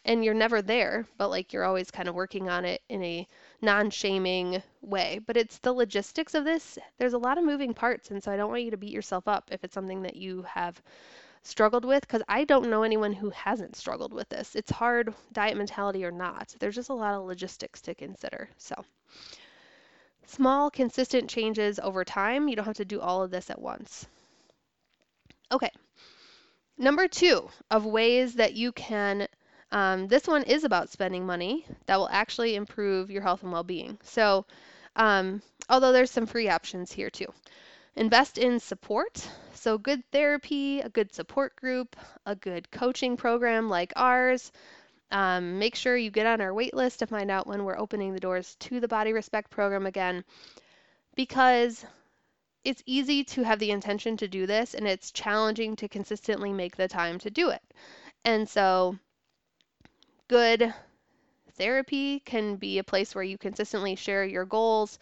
and 0.05 0.25
you're 0.25 0.35
never 0.35 0.63
there, 0.63 1.07
but 1.19 1.29
like 1.29 1.53
you're 1.53 1.65
always 1.65 1.91
kind 1.91 2.09
of 2.09 2.15
working 2.15 2.49
on 2.49 2.65
it 2.65 2.83
in 2.89 3.03
a 3.03 3.27
non-shaming 3.63 4.63
way. 4.83 5.21
But 5.27 5.37
it's 5.37 5.59
the 5.59 5.73
logistics 5.73 6.35
of 6.35 6.45
this. 6.45 6.79
There's 6.99 7.15
a 7.15 7.19
lot 7.19 7.39
of 7.39 7.45
moving 7.45 7.75
parts, 7.75 8.11
and 8.11 8.23
so 8.23 8.33
I 8.33 8.37
don't 8.37 8.51
want 8.51 8.63
you 8.63 8.71
to 8.71 8.77
beat 8.77 8.93
yourself 8.93 9.29
up 9.29 9.49
if 9.53 9.65
it's 9.65 9.75
something 9.75 10.03
that 10.03 10.17
you 10.17 10.43
have 10.43 10.81
struggled 11.43 11.85
with 11.85 12.01
because 12.01 12.23
I 12.29 12.45
don't 12.45 12.71
know 12.71 12.83
anyone 12.83 13.13
who 13.13 13.31
hasn't 13.31 13.77
struggled 13.77 14.13
with 14.13 14.29
this. 14.29 14.57
It's 14.57 14.71
hard, 14.71 15.15
diet 15.33 15.57
mentality 15.57 16.05
or 16.05 16.11
not. 16.11 16.55
There's 16.59 16.75
just 16.75 16.91
a 16.91 16.95
lot 16.95 17.15
of 17.15 17.25
logistics 17.25 17.81
to 17.83 17.95
consider. 17.95 18.49
So. 18.59 18.75
Small, 20.27 20.71
consistent 20.71 21.31
changes 21.31 21.79
over 21.79 22.05
time. 22.05 22.49
You 22.49 22.57
don't 22.57 22.65
have 22.65 22.77
to 22.77 22.85
do 22.85 23.01
all 23.01 23.23
of 23.23 23.31
this 23.31 23.49
at 23.49 23.61
once. 23.61 24.07
Okay. 25.53 25.71
Number 26.77 27.09
two 27.09 27.49
of 27.71 27.87
ways 27.87 28.35
that 28.35 28.55
you 28.55 28.73
can, 28.73 29.29
um, 29.71 30.09
this 30.09 30.27
one 30.27 30.43
is 30.43 30.65
about 30.65 30.91
spending 30.91 31.25
money 31.25 31.65
that 31.87 31.97
will 31.97 32.09
actually 32.11 32.57
improve 32.57 33.11
your 33.11 33.23
health 33.23 33.43
and 33.43 33.53
well 33.53 33.63
being. 33.63 33.99
So, 34.03 34.45
um, 34.97 35.41
although 35.71 35.93
there's 35.93 36.11
some 36.11 36.27
free 36.27 36.49
options 36.49 36.93
here 36.93 37.09
too. 37.09 37.33
Invest 37.95 38.37
in 38.37 38.61
support. 38.61 39.27
So, 39.55 39.79
good 39.79 40.03
therapy, 40.13 40.81
a 40.81 40.89
good 40.89 41.15
support 41.15 41.57
group, 41.57 41.97
a 42.27 42.35
good 42.35 42.71
coaching 42.71 43.17
program 43.17 43.71
like 43.71 43.93
ours. 43.97 44.53
Um, 45.11 45.59
make 45.59 45.77
sure 45.77 45.97
you 45.97 46.11
get 46.11 46.27
on 46.27 46.41
our 46.41 46.53
wait 46.53 46.75
list 46.75 46.99
to 46.99 47.07
find 47.07 47.31
out 47.31 47.47
when 47.47 47.65
we're 47.65 47.79
opening 47.79 48.13
the 48.13 48.21
doors 48.21 48.57
to 48.61 48.81
the 48.81 48.89
Body 48.89 49.13
Respect 49.13 49.51
program 49.51 49.87
again 49.87 50.25
because 51.15 51.85
it's 52.65 52.83
easy 52.87 53.23
to 53.23 53.45
have 53.45 53.61
the 53.61 53.71
intention 53.71 54.17
to 54.17 54.27
do 54.27 54.47
this 54.47 54.75
and 54.75 54.87
it's 54.87 55.13
challenging 55.13 55.77
to 55.77 55.89
consistently 55.89 56.53
make 56.53 56.77
the 56.77 56.89
time 56.89 57.19
to 57.21 57.31
do 57.31 57.51
it. 57.51 57.63
And 58.25 58.49
so, 58.49 58.99
good 60.29 60.75
therapy 61.53 62.21
can 62.21 62.57
be 62.57 62.79
a 62.79 62.85
place 62.85 63.15
where 63.15 63.25
you 63.25 63.39
consistently 63.39 63.95
share 63.95 64.25
your 64.25 64.45
goals 64.45 64.99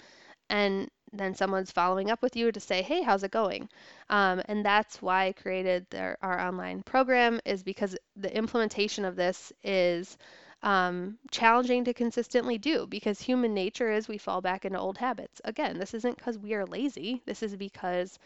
and 0.51 0.91
then 1.19 1.35
someone's 1.35 1.71
following 1.71 2.11
up 2.11 2.23
with 2.23 2.37
you 2.37 2.53
to 2.53 2.61
say, 2.61 2.83
hey, 2.83 3.03
how's 3.03 3.23
it 3.23 3.31
going? 3.31 3.69
Um, 4.11 4.43
and 4.47 4.65
that's 4.65 5.01
why 5.03 5.27
I 5.27 5.33
created 5.33 5.87
our 6.23 6.41
online 6.41 6.83
program 6.83 7.41
is 7.45 7.63
because 7.63 7.97
the 8.17 8.35
implementation 8.37 9.05
of 9.05 9.17
this 9.17 9.53
is 9.63 10.17
um, 10.63 11.19
challenging 11.31 11.85
to 11.85 11.95
consistently 11.95 12.57
do 12.59 12.87
because 12.87 13.21
human 13.21 13.53
nature 13.53 13.93
is 13.93 14.09
we 14.09 14.19
fall 14.19 14.41
back 14.41 14.65
into 14.65 14.79
old 14.79 14.99
habits. 14.99 15.41
Again, 15.45 15.79
this 15.79 15.93
isn't 15.95 16.17
because 16.17 16.39
we 16.39 16.55
are 16.55 16.65
lazy, 16.67 17.23
this 17.27 17.43
is 17.43 17.55
because 17.57 18.19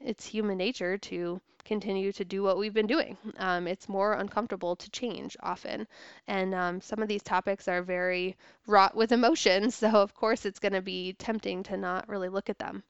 it's 0.00 0.26
human 0.26 0.58
nature 0.58 0.98
to 0.98 1.40
continue 1.64 2.12
to 2.12 2.24
do 2.24 2.42
what 2.42 2.56
we've 2.56 2.72
been 2.72 2.86
doing. 2.86 3.16
Um, 3.36 3.66
it's 3.66 3.88
more 3.88 4.14
uncomfortable 4.14 4.74
to 4.76 4.90
change 4.90 5.36
often. 5.40 5.86
And 6.26 6.54
um, 6.54 6.80
some 6.80 7.02
of 7.02 7.08
these 7.08 7.22
topics 7.22 7.68
are 7.68 7.82
very 7.82 8.36
wrought 8.66 8.96
with 8.96 9.12
emotion. 9.12 9.70
So, 9.78 9.88
of 9.90 10.14
course, 10.14 10.46
it's 10.46 10.58
going 10.58 10.72
to 10.72 10.82
be 10.82 11.12
tempting 11.14 11.62
to 11.64 11.76
not 11.76 12.08
really 12.08 12.28
look 12.28 12.48
at 12.48 12.58
them. 12.58 12.82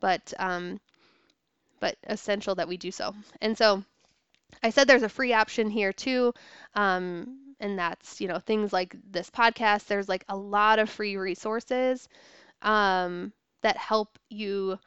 But, 0.00 0.32
um, 0.38 0.80
but 1.80 1.96
essential 2.04 2.54
that 2.54 2.68
we 2.68 2.76
do 2.76 2.90
so. 2.90 3.14
And 3.40 3.56
so 3.58 3.82
I 4.62 4.70
said 4.70 4.86
there's 4.86 5.02
a 5.02 5.08
free 5.08 5.32
option 5.32 5.70
here 5.70 5.92
too. 5.92 6.32
Um, 6.74 7.38
and 7.60 7.78
that's 7.78 8.20
you 8.20 8.28
know 8.28 8.38
things 8.38 8.72
like 8.72 8.96
this 9.10 9.30
podcast 9.30 9.86
there's 9.86 10.08
like 10.08 10.24
a 10.28 10.36
lot 10.36 10.78
of 10.78 10.88
free 10.88 11.16
resources 11.16 12.08
um, 12.62 13.32
that 13.62 13.76
help 13.76 14.18
you 14.30 14.78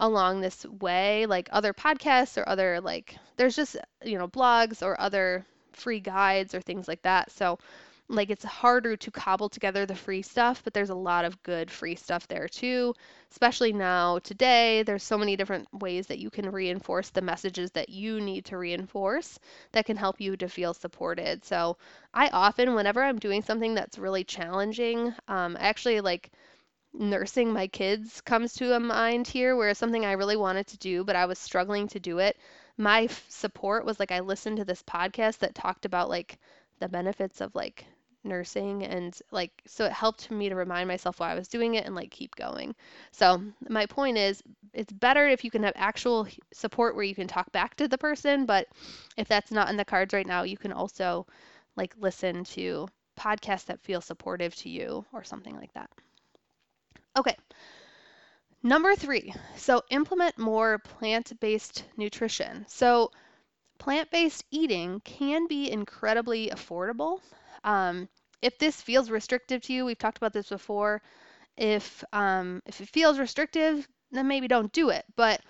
along 0.00 0.40
this 0.40 0.64
way 0.66 1.26
like 1.26 1.48
other 1.52 1.72
podcasts 1.72 2.36
or 2.36 2.48
other 2.48 2.80
like 2.80 3.16
there's 3.36 3.56
just 3.56 3.76
you 4.04 4.18
know 4.18 4.28
blogs 4.28 4.82
or 4.82 5.00
other 5.00 5.46
free 5.72 6.00
guides 6.00 6.54
or 6.54 6.60
things 6.60 6.88
like 6.88 7.02
that 7.02 7.30
so 7.30 7.58
like 8.10 8.28
it's 8.28 8.44
harder 8.44 8.96
to 8.96 9.10
cobble 9.10 9.48
together 9.48 9.86
the 9.86 9.94
free 9.94 10.20
stuff, 10.20 10.62
but 10.64 10.74
there's 10.74 10.90
a 10.90 10.94
lot 10.94 11.24
of 11.24 11.42
good 11.44 11.70
free 11.70 11.94
stuff 11.94 12.26
there 12.26 12.48
too. 12.48 12.92
Especially 13.30 13.72
now 13.72 14.18
today, 14.18 14.82
there's 14.82 15.04
so 15.04 15.16
many 15.16 15.36
different 15.36 15.68
ways 15.72 16.08
that 16.08 16.18
you 16.18 16.28
can 16.28 16.50
reinforce 16.50 17.10
the 17.10 17.22
messages 17.22 17.70
that 17.70 17.88
you 17.88 18.20
need 18.20 18.44
to 18.46 18.58
reinforce 18.58 19.38
that 19.72 19.86
can 19.86 19.96
help 19.96 20.20
you 20.20 20.36
to 20.36 20.48
feel 20.48 20.74
supported. 20.74 21.44
So 21.44 21.76
I 22.12 22.28
often, 22.28 22.74
whenever 22.74 23.02
I'm 23.02 23.18
doing 23.18 23.42
something 23.42 23.74
that's 23.74 23.98
really 23.98 24.24
challenging, 24.24 25.14
um, 25.28 25.56
actually 25.60 26.00
like 26.00 26.32
nursing 26.92 27.52
my 27.52 27.66
kids 27.66 28.20
comes 28.20 28.54
to 28.54 28.74
a 28.74 28.80
mind 28.80 29.26
here 29.26 29.56
where 29.56 29.74
something 29.74 30.04
I 30.04 30.12
really 30.12 30.36
wanted 30.36 30.66
to 30.68 30.78
do, 30.78 31.04
but 31.04 31.16
I 31.16 31.26
was 31.26 31.38
struggling 31.38 31.88
to 31.88 32.00
do 32.00 32.18
it. 32.18 32.36
My 32.76 33.04
f- 33.04 33.26
support 33.28 33.84
was 33.84 34.00
like 34.00 34.12
I 34.12 34.20
listened 34.20 34.58
to 34.58 34.64
this 34.64 34.82
podcast 34.82 35.38
that 35.38 35.54
talked 35.54 35.84
about 35.84 36.08
like 36.08 36.38
the 36.78 36.88
benefits 36.88 37.40
of 37.40 37.54
like 37.54 37.84
nursing 38.22 38.84
and 38.84 39.18
like 39.30 39.50
so 39.66 39.84
it 39.84 39.92
helped 39.92 40.30
me 40.30 40.48
to 40.48 40.54
remind 40.54 40.86
myself 40.86 41.20
why 41.20 41.30
I 41.30 41.34
was 41.34 41.48
doing 41.48 41.74
it 41.74 41.86
and 41.86 41.94
like 41.94 42.10
keep 42.10 42.34
going. 42.34 42.74
So 43.12 43.42
my 43.68 43.86
point 43.86 44.18
is 44.18 44.42
it's 44.72 44.92
better 44.92 45.26
if 45.28 45.44
you 45.44 45.50
can 45.50 45.62
have 45.62 45.72
actual 45.76 46.26
support 46.52 46.94
where 46.94 47.04
you 47.04 47.14
can 47.14 47.28
talk 47.28 47.50
back 47.52 47.76
to 47.76 47.88
the 47.88 47.98
person, 47.98 48.46
but 48.46 48.66
if 49.16 49.28
that's 49.28 49.50
not 49.50 49.70
in 49.70 49.76
the 49.76 49.84
cards 49.84 50.12
right 50.12 50.26
now, 50.26 50.42
you 50.42 50.56
can 50.56 50.72
also 50.72 51.26
like 51.76 51.94
listen 51.98 52.44
to 52.44 52.88
podcasts 53.18 53.66
that 53.66 53.80
feel 53.80 54.00
supportive 54.00 54.54
to 54.56 54.68
you 54.68 55.04
or 55.12 55.24
something 55.24 55.56
like 55.56 55.72
that. 55.74 55.90
Okay. 57.16 57.36
Number 58.62 58.94
3. 58.94 59.32
So 59.56 59.82
implement 59.90 60.38
more 60.38 60.78
plant-based 60.78 61.84
nutrition. 61.96 62.66
So 62.68 63.10
plant-based 63.78 64.44
eating 64.50 65.00
can 65.00 65.46
be 65.46 65.70
incredibly 65.70 66.50
affordable. 66.50 67.20
Um, 67.64 68.08
if 68.42 68.58
this 68.58 68.80
feels 68.80 69.10
restrictive 69.10 69.62
to 69.62 69.72
you, 69.72 69.84
we've 69.84 69.98
talked 69.98 70.18
about 70.18 70.32
this 70.32 70.48
before. 70.48 71.02
If 71.56 72.04
um, 72.12 72.62
if 72.66 72.80
it 72.80 72.88
feels 72.88 73.18
restrictive, 73.18 73.88
then 74.12 74.28
maybe 74.28 74.48
don't 74.48 74.72
do 74.72 74.90
it. 74.90 75.04
But 75.16 75.40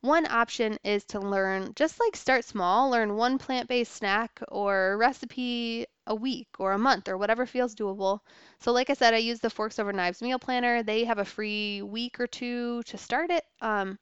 one 0.00 0.26
option 0.26 0.78
is 0.82 1.04
to 1.06 1.20
learn, 1.20 1.72
just 1.74 2.00
like 2.00 2.16
start 2.16 2.44
small, 2.44 2.90
learn 2.90 3.16
one 3.16 3.38
plant-based 3.38 3.92
snack 3.92 4.40
or 4.48 4.96
recipe 4.96 5.86
a 6.10 6.14
week 6.14 6.48
or 6.58 6.72
a 6.72 6.78
month 6.78 7.08
or 7.08 7.16
whatever 7.16 7.46
feels 7.46 7.74
doable. 7.74 8.20
So, 8.58 8.72
like 8.72 8.90
I 8.90 8.94
said, 8.94 9.14
I 9.14 9.18
use 9.18 9.40
the 9.40 9.48
Forks 9.48 9.78
Over 9.78 9.92
Knives 9.94 10.20
meal 10.20 10.38
planner. 10.38 10.82
They 10.82 11.04
have 11.04 11.18
a 11.18 11.24
free 11.24 11.80
week 11.80 12.20
or 12.20 12.26
two 12.26 12.82
to 12.84 12.98
start 12.98 13.30
it. 13.30 13.44
Um, 13.62 13.98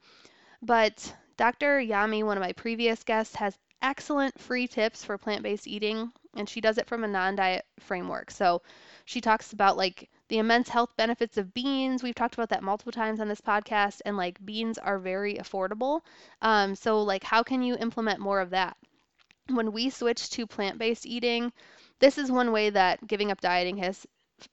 but 0.61 1.15
Dr. 1.37 1.79
Yami, 1.79 2.25
one 2.25 2.37
of 2.37 2.43
my 2.43 2.53
previous 2.53 3.05
guests, 3.05 3.37
has 3.37 3.57
excellent 3.81 4.41
free 4.41 4.67
tips 4.67 5.05
for 5.05 5.17
plant-based 5.17 5.69
eating 5.69 6.11
and 6.39 6.49
she 6.49 6.61
does 6.61 6.79
it 6.79 6.87
from 6.87 7.05
a 7.05 7.09
non-diet 7.09 7.67
framework. 7.81 8.31
So 8.31 8.63
she 9.05 9.21
talks 9.21 9.53
about 9.53 9.77
like 9.77 10.09
the 10.29 10.39
immense 10.39 10.69
health 10.69 10.97
benefits 10.97 11.37
of 11.37 11.53
beans. 11.55 12.03
We've 12.03 12.15
talked 12.15 12.35
about 12.35 12.51
that 12.51 12.63
multiple 12.63 12.93
times 12.93 13.21
on 13.21 13.29
this 13.29 13.41
podcast, 13.41 14.01
and 14.05 14.17
like 14.17 14.45
beans 14.45 14.79
are 14.79 14.99
very 14.99 15.35
affordable. 15.35 16.03
Um, 16.43 16.75
so 16.75 17.03
like, 17.03 17.25
how 17.25 17.43
can 17.43 17.63
you 17.63 17.77
implement 17.77 18.21
more 18.21 18.41
of 18.41 18.51
that? 18.51 18.77
When 19.49 19.73
we 19.73 19.91
switched 19.91 20.33
to 20.35 20.47
plant-based 20.47 21.07
eating, 21.07 21.53
this 22.01 22.19
is 22.19 22.31
one 22.31 22.53
way 22.53 22.71
that 22.71 23.07
giving 23.07 23.31
up 23.31 23.41
dieting 23.41 23.79
has 23.79 24.07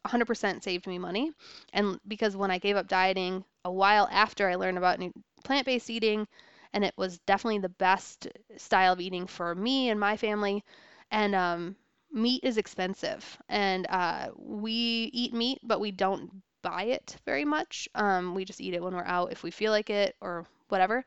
100% 0.06 0.64
saved 0.64 0.88
me 0.88 0.98
money. 0.98 1.32
And 1.74 2.00
because 2.08 2.36
when 2.36 2.52
I 2.52 2.58
gave 2.58 2.76
up 2.76 2.88
dieting 2.88 3.44
a 3.64 3.72
while 3.72 4.08
after 4.12 4.50
I 4.50 4.56
learned 4.56 4.78
about 4.78 5.00
plant-based 5.44 5.90
eating, 5.90 6.28
and 6.74 6.84
it 6.84 6.94
was 6.98 7.20
definitely 7.20 7.60
the 7.60 7.70
best 7.70 8.28
style 8.58 8.94
of 8.94 9.00
eating 9.00 9.28
for 9.28 9.56
me 9.56 9.90
and 9.90 10.00
my 10.00 10.18
family 10.18 10.64
and 11.12 11.36
um, 11.36 11.76
meat 12.12 12.44
is 12.44 12.58
expensive, 12.58 13.38
and 13.50 13.86
uh, 13.90 14.30
we 14.38 15.10
eat 15.14 15.34
meat, 15.34 15.60
but 15.64 15.80
we 15.80 15.92
don't 15.92 16.32
buy 16.62 16.84
it 16.84 17.16
very 17.26 17.46
much. 17.46 17.88
Um, 17.94 18.34
we 18.34 18.46
just 18.46 18.62
eat 18.62 18.74
it 18.74 18.82
when 18.82 18.96
we're 18.96 19.04
out 19.04 19.32
if 19.32 19.44
we 19.44 19.52
feel 19.52 19.72
like 19.72 19.90
it 19.90 20.16
or 20.22 20.46
whatever. 20.70 21.06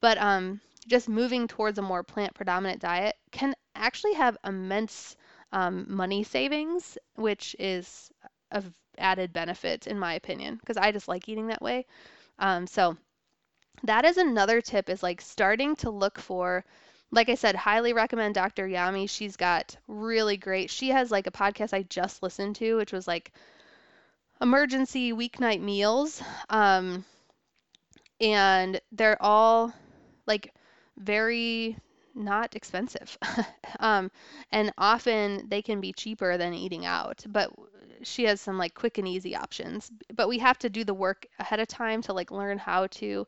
But 0.00 0.18
um, 0.18 0.60
just 0.86 1.08
moving 1.08 1.48
towards 1.48 1.78
a 1.78 1.82
more 1.82 2.02
plant 2.02 2.34
predominant 2.34 2.80
diet 2.80 3.16
can 3.30 3.54
actually 3.74 4.14
have 4.14 4.36
immense 4.44 5.16
um, 5.52 5.86
money 5.88 6.24
savings, 6.24 6.98
which 7.16 7.56
is 7.58 8.10
of 8.50 8.72
added 8.98 9.32
benefit 9.32 9.86
in 9.86 9.98
my 9.98 10.14
opinion, 10.14 10.56
because 10.56 10.76
I 10.76 10.92
just 10.92 11.08
like 11.08 11.28
eating 11.28 11.48
that 11.48 11.62
way. 11.62 11.86
Um, 12.38 12.66
so 12.66 12.96
that 13.84 14.04
is 14.04 14.16
another 14.16 14.60
tip 14.60 14.88
is 14.88 15.02
like 15.02 15.20
starting 15.20 15.76
to 15.76 15.90
look 15.90 16.18
for 16.18 16.64
like 17.12 17.28
I 17.28 17.34
said, 17.34 17.56
highly 17.56 17.92
recommend 17.92 18.34
Dr. 18.34 18.68
Yami. 18.68 19.08
She's 19.08 19.36
got 19.36 19.76
really 19.88 20.36
great. 20.36 20.70
She 20.70 20.90
has 20.90 21.10
like 21.10 21.26
a 21.26 21.32
podcast 21.32 21.72
I 21.72 21.82
just 21.82 22.22
listened 22.22 22.56
to, 22.56 22.76
which 22.76 22.92
was 22.92 23.08
like 23.08 23.32
emergency 24.40 25.12
weeknight 25.12 25.60
meals. 25.60 26.22
Um, 26.48 27.04
and 28.20 28.80
they're 28.92 29.20
all 29.20 29.72
like 30.26 30.54
very 30.96 31.76
not 32.14 32.56
expensive. 32.56 33.16
um, 33.80 34.10
and 34.52 34.72
often 34.78 35.46
they 35.48 35.62
can 35.62 35.80
be 35.80 35.92
cheaper 35.92 36.36
than 36.36 36.54
eating 36.54 36.86
out, 36.86 37.24
but 37.28 37.50
she 38.02 38.24
has 38.24 38.40
some 38.40 38.58
like 38.58 38.74
quick 38.74 38.98
and 38.98 39.08
easy 39.08 39.36
options. 39.36 39.90
But 40.14 40.28
we 40.28 40.38
have 40.38 40.58
to 40.60 40.70
do 40.70 40.84
the 40.84 40.94
work 40.94 41.26
ahead 41.38 41.60
of 41.60 41.68
time 41.68 42.02
to 42.02 42.12
like 42.12 42.30
learn 42.30 42.58
how 42.58 42.86
to 42.88 43.26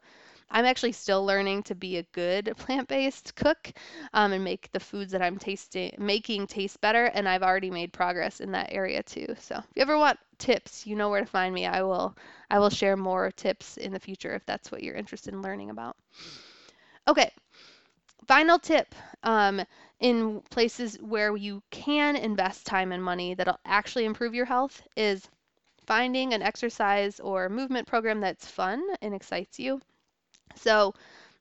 I'm 0.52 0.66
actually 0.66 0.92
still 0.92 1.24
learning 1.24 1.62
to 1.64 1.74
be 1.74 1.96
a 1.96 2.02
good 2.12 2.52
plant-based 2.58 3.34
cook 3.34 3.72
um, 4.12 4.32
and 4.32 4.44
make 4.44 4.70
the 4.72 4.80
foods 4.80 5.12
that 5.12 5.22
I'm 5.22 5.38
tasting 5.38 5.94
making 5.98 6.46
taste 6.46 6.80
better. 6.80 7.06
And 7.06 7.26
I've 7.28 7.42
already 7.42 7.70
made 7.70 7.92
progress 7.92 8.40
in 8.40 8.52
that 8.52 8.68
area 8.70 9.02
too. 9.02 9.34
So 9.38 9.56
if 9.56 9.64
you 9.74 9.82
ever 9.82 9.98
want 9.98 10.18
tips, 10.38 10.86
you 10.86 10.94
know 10.94 11.08
where 11.08 11.20
to 11.20 11.26
find 11.26 11.54
me. 11.54 11.66
I 11.66 11.82
will 11.82 12.14
I 12.50 12.58
will 12.58 12.70
share 12.70 12.96
more 12.96 13.30
tips 13.30 13.78
in 13.78 13.92
the 13.92 13.98
future 13.98 14.34
if 14.34 14.44
that's 14.44 14.70
what 14.70 14.82
you're 14.82 14.94
interested 14.94 15.32
in 15.32 15.40
learning 15.40 15.70
about. 15.70 15.96
Okay, 17.08 17.32
final 18.26 18.58
tip. 18.58 18.94
Um, 19.22 19.62
in 20.02 20.40
places 20.50 20.96
where 21.00 21.36
you 21.36 21.62
can 21.70 22.16
invest 22.16 22.66
time 22.66 22.90
and 22.90 23.02
money 23.02 23.34
that'll 23.34 23.60
actually 23.64 24.04
improve 24.04 24.34
your 24.34 24.44
health 24.44 24.82
is 24.96 25.28
finding 25.86 26.34
an 26.34 26.42
exercise 26.42 27.20
or 27.20 27.48
movement 27.48 27.86
program 27.86 28.20
that's 28.20 28.46
fun 28.46 28.82
and 29.00 29.14
excites 29.14 29.60
you. 29.60 29.80
So 30.56 30.92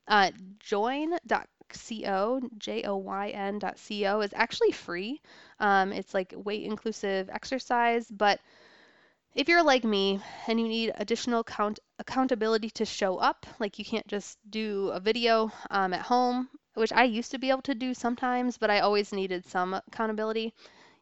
uh, 0.08 0.30
Joyn 0.60 1.18
.co, 1.28 2.42
J-O-Y-N 2.58 3.60
dot 3.60 3.80
C-O 3.80 4.22
is 4.22 4.32
actually 4.36 4.72
free. 4.72 5.22
Um, 5.60 5.92
it's 5.92 6.14
like 6.14 6.34
weight 6.38 6.64
inclusive 6.64 7.30
exercise, 7.30 8.08
but 8.12 8.40
if 9.34 9.48
you're 9.48 9.64
like 9.64 9.84
me 9.84 10.22
and 10.48 10.60
you 10.60 10.68
need 10.68 10.92
additional 10.96 11.44
count 11.44 11.80
accountability 11.98 12.70
to 12.72 12.86
show 12.86 13.18
up, 13.18 13.48
like 13.60 13.80
you 13.80 13.86
can't 13.86 14.08
just 14.08 14.38
do 14.48 14.90
a 14.90 15.00
video 15.00 15.52
um, 15.72 15.94
at 15.94 16.02
home, 16.02 16.50
which 16.74 16.94
I 16.94 17.04
used 17.04 17.32
to 17.32 17.38
be 17.40 17.50
able 17.50 17.62
to 17.64 17.76
do 17.76 17.94
sometimes, 17.94 18.58
but 18.58 18.70
I 18.70 18.80
always 18.80 19.12
needed 19.14 19.46
some 19.46 19.74
accountability. 19.74 20.54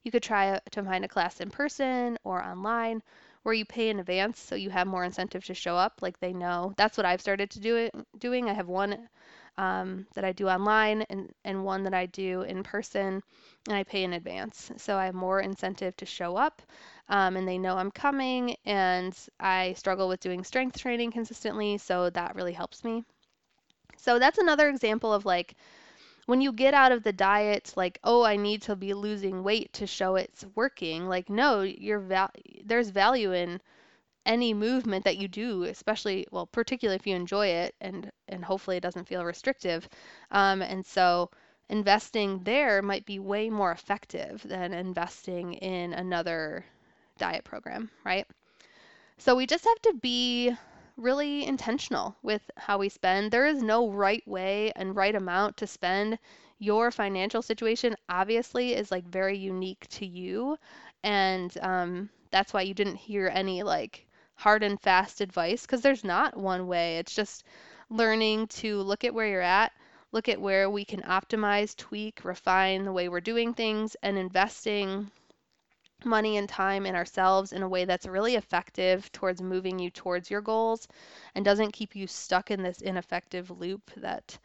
You 0.04 0.12
could 0.12 0.24
try 0.24 0.60
to 0.72 0.84
find 0.84 1.06
a 1.06 1.08
class 1.08 1.40
in 1.42 1.50
person 1.50 2.18
or 2.24 2.44
online 2.44 3.04
where 3.44 3.54
you 3.54 3.66
pay 3.66 3.90
in 3.90 4.00
advance 4.00 4.40
so 4.40 4.56
you 4.56 4.70
have 4.70 4.88
more 4.88 5.04
incentive 5.04 5.46
to 5.46 5.54
show 5.54 5.76
up 5.76 6.02
like 6.02 6.20
they 6.20 6.34
know. 6.34 6.74
That's 6.78 6.98
what 6.98 7.06
i've 7.06 7.22
started 7.22 7.50
to 7.52 7.60
do 7.60 7.76
it 7.78 7.96
doing. 8.20 8.50
I 8.50 8.54
have 8.54 8.68
one 8.68 9.10
um, 9.58 10.08
that 10.16 10.24
i 10.26 10.32
do 10.32 10.48
online 10.50 11.04
and, 11.10 11.34
and 11.46 11.64
one 11.64 11.84
that 11.84 11.94
i 11.94 12.06
do 12.06 12.42
in 12.42 12.64
person 12.64 13.22
and 13.68 13.76
i 13.78 13.84
pay 13.84 14.04
in 14.04 14.14
advance. 14.14 14.72
So 14.78 14.98
i 14.98 15.06
have 15.06 15.16
more 15.16 15.40
incentive 15.42 15.96
to 15.98 16.06
show 16.06 16.36
up 16.36 16.62
um, 17.10 17.38
and 17.38 17.48
they 17.48 17.58
know 17.58 17.78
i'm 17.78 17.92
coming 17.92 18.56
and 18.66 19.16
i 19.40 19.74
struggle 19.74 20.08
with 20.08 20.20
doing 20.20 20.44
strength 20.44 20.78
training 20.80 21.12
consistently 21.12 21.78
so 21.78 22.10
that 22.10 22.36
really 22.36 22.54
helps 22.54 22.84
me 22.84 23.04
so 24.00 24.20
that's 24.20 24.38
another 24.38 24.70
example 24.70 25.14
of 25.14 25.26
like 25.26 25.56
when 26.26 26.42
you 26.42 26.52
get 26.52 26.74
out 26.74 26.92
of 26.92 27.04
the 27.04 27.14
diet 27.14 27.74
like 27.76 28.00
oh 28.04 28.24
i 28.24 28.36
need 28.36 28.62
to 28.62 28.76
be 28.76 28.94
losing 28.94 29.44
weight 29.44 29.72
to 29.74 29.88
show 29.88 30.16
it's 30.16 30.46
working 30.56 31.08
like 31.08 31.30
no 31.30 31.62
you're 31.62 32.00
val- 32.00 32.32
there's 32.66 32.90
value 32.90 33.34
in 33.34 33.60
any 34.26 34.54
movement 34.54 35.04
that 35.06 35.18
you 35.18 35.28
do 35.28 35.64
especially 35.64 36.26
well 36.32 36.46
particularly 36.48 36.96
if 36.96 37.08
you 37.08 37.16
enjoy 37.16 37.48
it 37.48 37.76
and 37.82 38.12
and 38.28 38.46
hopefully 38.46 38.78
it 38.78 38.84
doesn't 38.84 39.08
feel 39.08 39.26
restrictive 39.26 39.90
um, 40.32 40.62
and 40.62 40.86
so 40.86 41.30
investing 41.70 42.40
there 42.44 42.82
might 42.82 43.06
be 43.06 43.20
way 43.20 43.50
more 43.50 43.72
effective 43.72 44.42
than 44.44 44.74
investing 44.74 45.54
in 45.56 45.94
another 45.94 46.66
diet 47.18 47.44
program 47.44 47.90
right? 48.04 48.26
So 49.18 49.36
we 49.36 49.46
just 49.46 49.66
have 49.66 49.82
to 49.84 49.94
be 50.02 50.56
really 51.00 51.46
intentional 51.46 52.16
with 52.22 52.42
how 52.58 52.78
we 52.78 52.90
spend. 52.90 53.32
There 53.32 53.46
is 53.46 53.64
no 53.64 53.90
right 53.90 54.28
way 54.28 54.72
and 54.76 54.96
right 54.96 55.16
amount 55.16 55.58
to 55.58 55.68
spend. 55.68 56.20
Your 56.60 56.92
financial 56.92 57.42
situation 57.42 57.96
obviously 58.10 58.74
is 58.74 58.92
like 58.92 59.06
very 59.06 59.38
unique 59.38 59.88
to 59.90 60.06
you. 60.06 60.58
And 61.04 61.58
um, 61.62 62.10
that's 62.32 62.54
why 62.54 62.62
you 62.62 62.74
didn't 62.74 62.98
hear 62.98 63.32
any 63.34 63.64
like 63.64 64.06
hard 64.36 64.64
and 64.64 64.80
fast 64.80 65.22
advice 65.22 65.62
because 65.64 65.82
there's 65.82 66.04
not 66.04 66.38
one 66.38 66.68
way. 66.68 66.98
It's 66.98 67.16
just 67.16 67.44
learning 67.90 68.48
to 68.48 68.82
look 68.82 69.04
at 69.04 69.14
where 69.14 69.28
you're 69.28 69.42
at, 69.42 69.72
look 70.12 70.30
at 70.30 70.42
where 70.42 70.70
we 70.70 70.86
can 70.86 71.02
optimize, 71.02 71.76
tweak, 71.76 72.24
refine 72.24 72.84
the 72.84 72.94
way 72.94 73.10
we're 73.10 73.22
doing 73.22 73.54
things, 73.54 73.96
and 74.04 74.18
investing 74.18 75.12
money 76.06 76.38
and 76.38 76.50
time 76.50 76.86
and 76.86 76.96
ourselves 76.96 77.54
in 77.54 77.64
a 77.64 77.70
way 77.70 77.86
that's 77.86 78.06
really 78.06 78.36
effective 78.36 79.12
towards 79.12 79.42
moving 79.42 79.80
you 79.80 79.90
towards 79.90 80.30
your 80.32 80.42
goals 80.42 80.88
and 81.36 81.46
doesn't 81.46 81.74
keep 81.74 81.96
you 81.96 82.08
stuck 82.08 82.52
in 82.52 82.64
this 82.64 82.82
ineffective 82.82 83.50
loop 83.52 83.92
that 83.98 84.38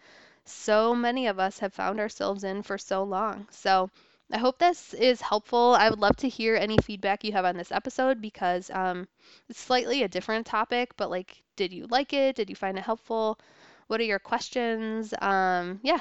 so 0.45 0.95
many 0.95 1.27
of 1.27 1.39
us 1.39 1.59
have 1.59 1.73
found 1.73 2.01
ourselves 2.01 2.45
in 2.45 2.63
for 2.63 2.79
so 2.79 3.03
long. 3.03 3.47
So, 3.51 3.91
I 4.33 4.39
hope 4.39 4.59
this 4.59 4.95
is 4.95 5.21
helpful. 5.21 5.77
I 5.79 5.91
would 5.91 5.99
love 6.01 6.17
to 6.17 6.29
hear 6.29 6.57
any 6.57 6.79
feedback 6.79 7.25
you 7.25 7.33
have 7.33 7.45
on 7.45 7.57
this 7.57 7.71
episode 7.71 8.21
because 8.21 8.71
um, 8.71 9.07
it's 9.49 9.61
slightly 9.61 10.03
a 10.03 10.09
different 10.09 10.47
topic, 10.47 10.97
but 10.97 11.11
like, 11.11 11.43
did 11.57 11.73
you 11.73 11.87
like 11.89 12.13
it? 12.13 12.37
Did 12.37 12.49
you 12.51 12.57
find 12.57 12.79
it 12.79 12.85
helpful? 12.85 13.39
What 13.87 14.01
are 14.01 14.05
your 14.05 14.19
questions? 14.19 15.13
Um, 15.21 15.81
yeah, 15.83 16.01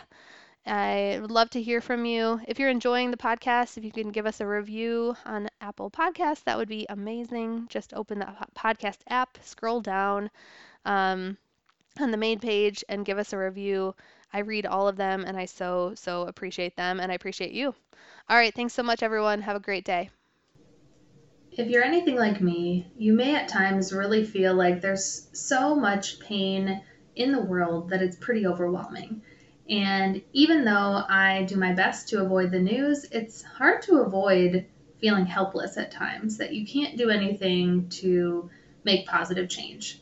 I 0.66 1.18
would 1.20 1.32
love 1.32 1.50
to 1.52 1.62
hear 1.62 1.82
from 1.82 2.06
you. 2.06 2.40
If 2.48 2.58
you're 2.58 2.70
enjoying 2.70 3.12
the 3.12 3.18
podcast, 3.18 3.78
if 3.78 3.84
you 3.84 3.92
can 3.92 4.12
give 4.12 4.26
us 4.26 4.40
a 4.40 4.48
review 4.48 5.16
on 5.26 5.50
Apple 5.60 5.92
Podcasts, 5.92 6.44
that 6.46 6.58
would 6.58 6.70
be 6.70 6.86
amazing. 6.88 7.68
Just 7.70 7.94
open 7.94 8.20
the 8.20 8.34
podcast 8.58 9.00
app, 9.10 9.38
scroll 9.44 9.82
down 9.82 10.32
um, 10.86 11.38
on 12.00 12.12
the 12.12 12.18
main 12.18 12.40
page, 12.40 12.84
and 12.88 13.06
give 13.06 13.18
us 13.18 13.34
a 13.34 13.38
review. 13.38 13.94
I 14.32 14.40
read 14.40 14.66
all 14.66 14.88
of 14.88 14.96
them 14.96 15.26
and 15.28 15.38
I 15.38 15.46
so, 15.46 15.94
so 15.96 16.24
appreciate 16.24 16.78
them 16.78 17.02
and 17.02 17.12
I 17.12 17.16
appreciate 17.16 17.52
you. 17.52 17.76
All 18.30 18.38
right. 18.38 18.54
Thanks 18.54 18.74
so 18.74 18.84
much, 18.84 19.04
everyone. 19.04 19.42
Have 19.42 19.58
a 19.58 19.60
great 19.60 19.84
day. 19.84 20.10
If 21.52 21.68
you're 21.70 21.84
anything 21.84 22.16
like 22.16 22.42
me, 22.42 22.88
you 22.98 23.14
may 23.14 23.36
at 23.36 23.48
times 23.48 23.94
really 23.94 24.24
feel 24.24 24.56
like 24.56 24.82
there's 24.82 25.28
so 25.34 25.76
much 25.76 26.20
pain 26.20 26.82
in 27.16 27.32
the 27.32 27.42
world 27.42 27.90
that 27.90 28.02
it's 28.02 28.16
pretty 28.16 28.48
overwhelming. 28.48 29.22
And 29.70 30.22
even 30.34 30.66
though 30.66 31.04
I 31.08 31.44
do 31.44 31.56
my 31.56 31.74
best 31.74 32.10
to 32.10 32.22
avoid 32.22 32.52
the 32.52 32.60
news, 32.60 33.06
it's 33.12 33.44
hard 33.44 33.82
to 33.84 33.98
avoid 33.98 34.66
feeling 35.00 35.26
helpless 35.26 35.78
at 35.78 35.92
times 35.92 36.38
that 36.38 36.54
you 36.54 36.66
can't 36.66 36.98
do 36.98 37.10
anything 37.10 37.90
to 37.90 38.50
make 38.84 39.08
positive 39.08 39.50
change. 39.50 40.02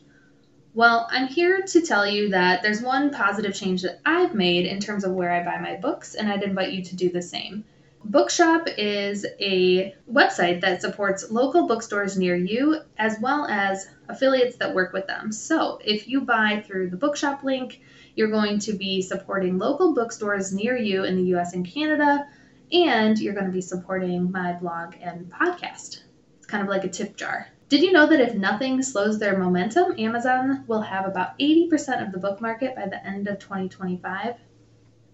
Well, 0.74 1.06
I'm 1.10 1.26
here 1.26 1.62
to 1.62 1.80
tell 1.82 2.06
you 2.06 2.30
that 2.30 2.62
there's 2.62 2.80
one 2.80 3.10
positive 3.10 3.54
change 3.54 3.82
that 3.82 4.00
I've 4.06 4.34
made 4.34 4.64
in 4.64 4.80
terms 4.80 5.04
of 5.04 5.12
where 5.12 5.30
I 5.30 5.44
buy 5.44 5.58
my 5.58 5.76
books, 5.76 6.14
and 6.14 6.30
I'd 6.30 6.42
invite 6.42 6.72
you 6.72 6.82
to 6.84 6.96
do 6.96 7.10
the 7.10 7.20
same. 7.20 7.64
Bookshop 8.04 8.66
is 8.78 9.24
a 9.38 9.94
website 10.10 10.62
that 10.62 10.80
supports 10.80 11.30
local 11.30 11.68
bookstores 11.68 12.16
near 12.16 12.34
you 12.34 12.80
as 12.98 13.16
well 13.20 13.46
as 13.46 13.86
affiliates 14.08 14.56
that 14.56 14.74
work 14.74 14.92
with 14.92 15.06
them. 15.06 15.30
So 15.30 15.78
if 15.84 16.08
you 16.08 16.22
buy 16.22 16.64
through 16.66 16.90
the 16.90 16.96
Bookshop 16.96 17.44
link, 17.44 17.80
you're 18.14 18.30
going 18.30 18.58
to 18.60 18.72
be 18.72 19.02
supporting 19.02 19.58
local 19.58 19.94
bookstores 19.94 20.52
near 20.52 20.76
you 20.76 21.04
in 21.04 21.16
the 21.16 21.34
US 21.34 21.54
and 21.54 21.66
Canada, 21.66 22.26
and 22.72 23.18
you're 23.18 23.34
going 23.34 23.46
to 23.46 23.52
be 23.52 23.60
supporting 23.60 24.30
my 24.30 24.52
blog 24.54 24.94
and 25.00 25.30
podcast. 25.30 26.02
It's 26.38 26.46
kind 26.46 26.62
of 26.62 26.68
like 26.68 26.84
a 26.84 26.88
tip 26.88 27.16
jar. 27.16 27.48
Did 27.68 27.82
you 27.82 27.92
know 27.92 28.06
that 28.06 28.20
if 28.20 28.34
nothing 28.34 28.82
slows 28.82 29.18
their 29.18 29.38
momentum, 29.38 29.94
Amazon 29.98 30.64
will 30.66 30.82
have 30.82 31.06
about 31.06 31.38
80% 31.38 32.06
of 32.06 32.12
the 32.12 32.18
book 32.18 32.40
market 32.40 32.76
by 32.76 32.86
the 32.86 33.04
end 33.06 33.28
of 33.28 33.38
2025? 33.38 34.34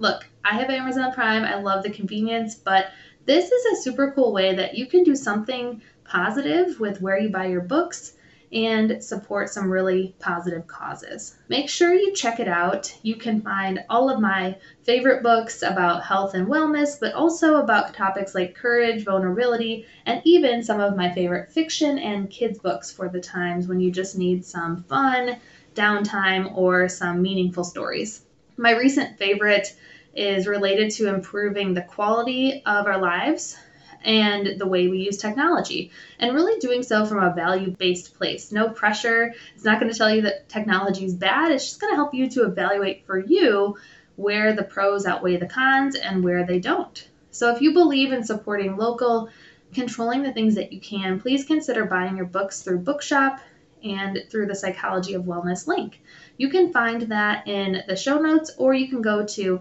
Look, 0.01 0.29
I 0.45 0.59
have 0.59 0.71
Amazon 0.71 1.13
Prime. 1.13 1.45
I 1.45 1.61
love 1.61 1.85
the 1.85 1.91
convenience, 1.91 2.57
but 2.57 2.87
this 3.27 3.53
is 3.53 3.65
a 3.67 3.83
super 3.83 4.11
cool 4.13 4.33
way 4.33 4.55
that 4.55 4.75
you 4.75 4.87
can 4.87 5.05
do 5.05 5.15
something 5.15 5.83
positive 6.05 6.81
with 6.81 7.01
where 7.01 7.21
you 7.21 7.29
buy 7.29 7.47
your 7.47 7.61
books 7.61 8.15
and 8.53 9.03
support 9.03 9.51
some 9.51 9.71
really 9.71 10.15
positive 10.19 10.67
causes. 10.67 11.37
Make 11.49 11.69
sure 11.69 11.93
you 11.93 12.13
check 12.15 12.41
it 12.41 12.49
out. 12.49 12.95
You 13.03 13.17
can 13.17 13.43
find 13.43 13.85
all 13.91 14.11
of 14.11 14.21
my 14.21 14.57
favorite 14.83 15.23
books 15.23 15.63
about 15.63 16.05
health 16.05 16.35
and 16.35 16.47
wellness, 16.47 16.99
but 16.99 17.15
also 17.15 17.57
about 17.57 17.95
topics 17.95 18.35
like 18.35 18.55
courage, 18.55 19.05
vulnerability, 19.05 19.87
and 20.07 20.23
even 20.25 20.63
some 20.63 20.81
of 20.81 20.97
my 20.97 21.13
favorite 21.13 21.51
fiction 21.51 21.99
and 21.99 22.31
kids' 22.31 22.59
books 22.59 22.91
for 22.91 23.09
the 23.09 23.21
times 23.21 23.67
when 23.67 23.81
you 23.81 23.91
just 23.91 24.17
need 24.17 24.45
some 24.45 24.83
fun, 24.85 25.37
downtime, 25.75 26.57
or 26.57 26.89
some 26.89 27.21
meaningful 27.21 27.65
stories. 27.65 28.23
My 28.57 28.73
recent 28.73 29.19
favorite 29.19 29.77
is 30.15 30.47
related 30.47 30.91
to 30.91 31.15
improving 31.15 31.75
the 31.75 31.83
quality 31.83 32.63
of 32.67 32.87
our 32.87 32.99
lives 32.99 33.57
and 34.05 34.59
the 34.59 34.67
way 34.67 34.89
we 34.89 34.99
use 34.99 35.17
technology, 35.17 35.91
and 36.19 36.35
really 36.35 36.59
doing 36.61 36.83
so 36.83 37.05
from 37.07 37.23
a 37.23 37.35
value 37.35 37.71
based 37.71 38.15
place. 38.15 38.53
No 38.53 38.69
pressure. 38.69 39.35
It's 39.55 39.65
not 39.65 39.81
going 39.81 39.93
to 39.93 39.99
tell 39.99 40.15
you 40.15 40.23
that 40.23 40.49
technology 40.49 41.05
is 41.05 41.15
bad, 41.15 41.53
it's 41.53 41.65
just 41.65 41.81
going 41.81 41.93
to 41.93 41.97
help 41.97 42.15
you 42.15 42.29
to 42.31 42.45
evaluate 42.45 43.07
for 43.07 43.19
you 43.19 43.77
where 44.17 44.53
the 44.53 44.65
pros 44.65 45.07
outweigh 45.07 45.37
the 45.37 45.47
cons 45.47 45.95
and 45.95 46.25
where 46.25 46.45
they 46.45 46.59
don't. 46.59 47.09
So 47.31 47.55
if 47.55 47.61
you 47.61 47.73
believe 47.73 48.13
in 48.13 48.25
supporting 48.25 48.77
local, 48.77 49.31
controlling 49.73 50.23
the 50.23 50.33
things 50.33 50.57
that 50.57 50.73
you 50.73 50.81
can, 50.81 51.21
please 51.21 51.45
consider 51.45 51.85
buying 51.85 52.17
your 52.17 52.27
books 52.27 52.63
through 52.63 52.81
Bookshop 52.81 53.39
and 53.85 54.25
through 54.29 54.47
the 54.47 54.57
Psychology 54.57 55.15
of 55.15 55.23
Wellness 55.23 55.69
link. 55.69 56.01
You 56.37 56.49
can 56.49 56.73
find 56.73 57.03
that 57.03 57.47
in 57.47 57.83
the 57.87 57.95
show 57.95 58.19
notes, 58.19 58.51
or 58.59 58.75
you 58.75 58.89
can 58.89 59.03
go 59.03 59.25
to 59.27 59.61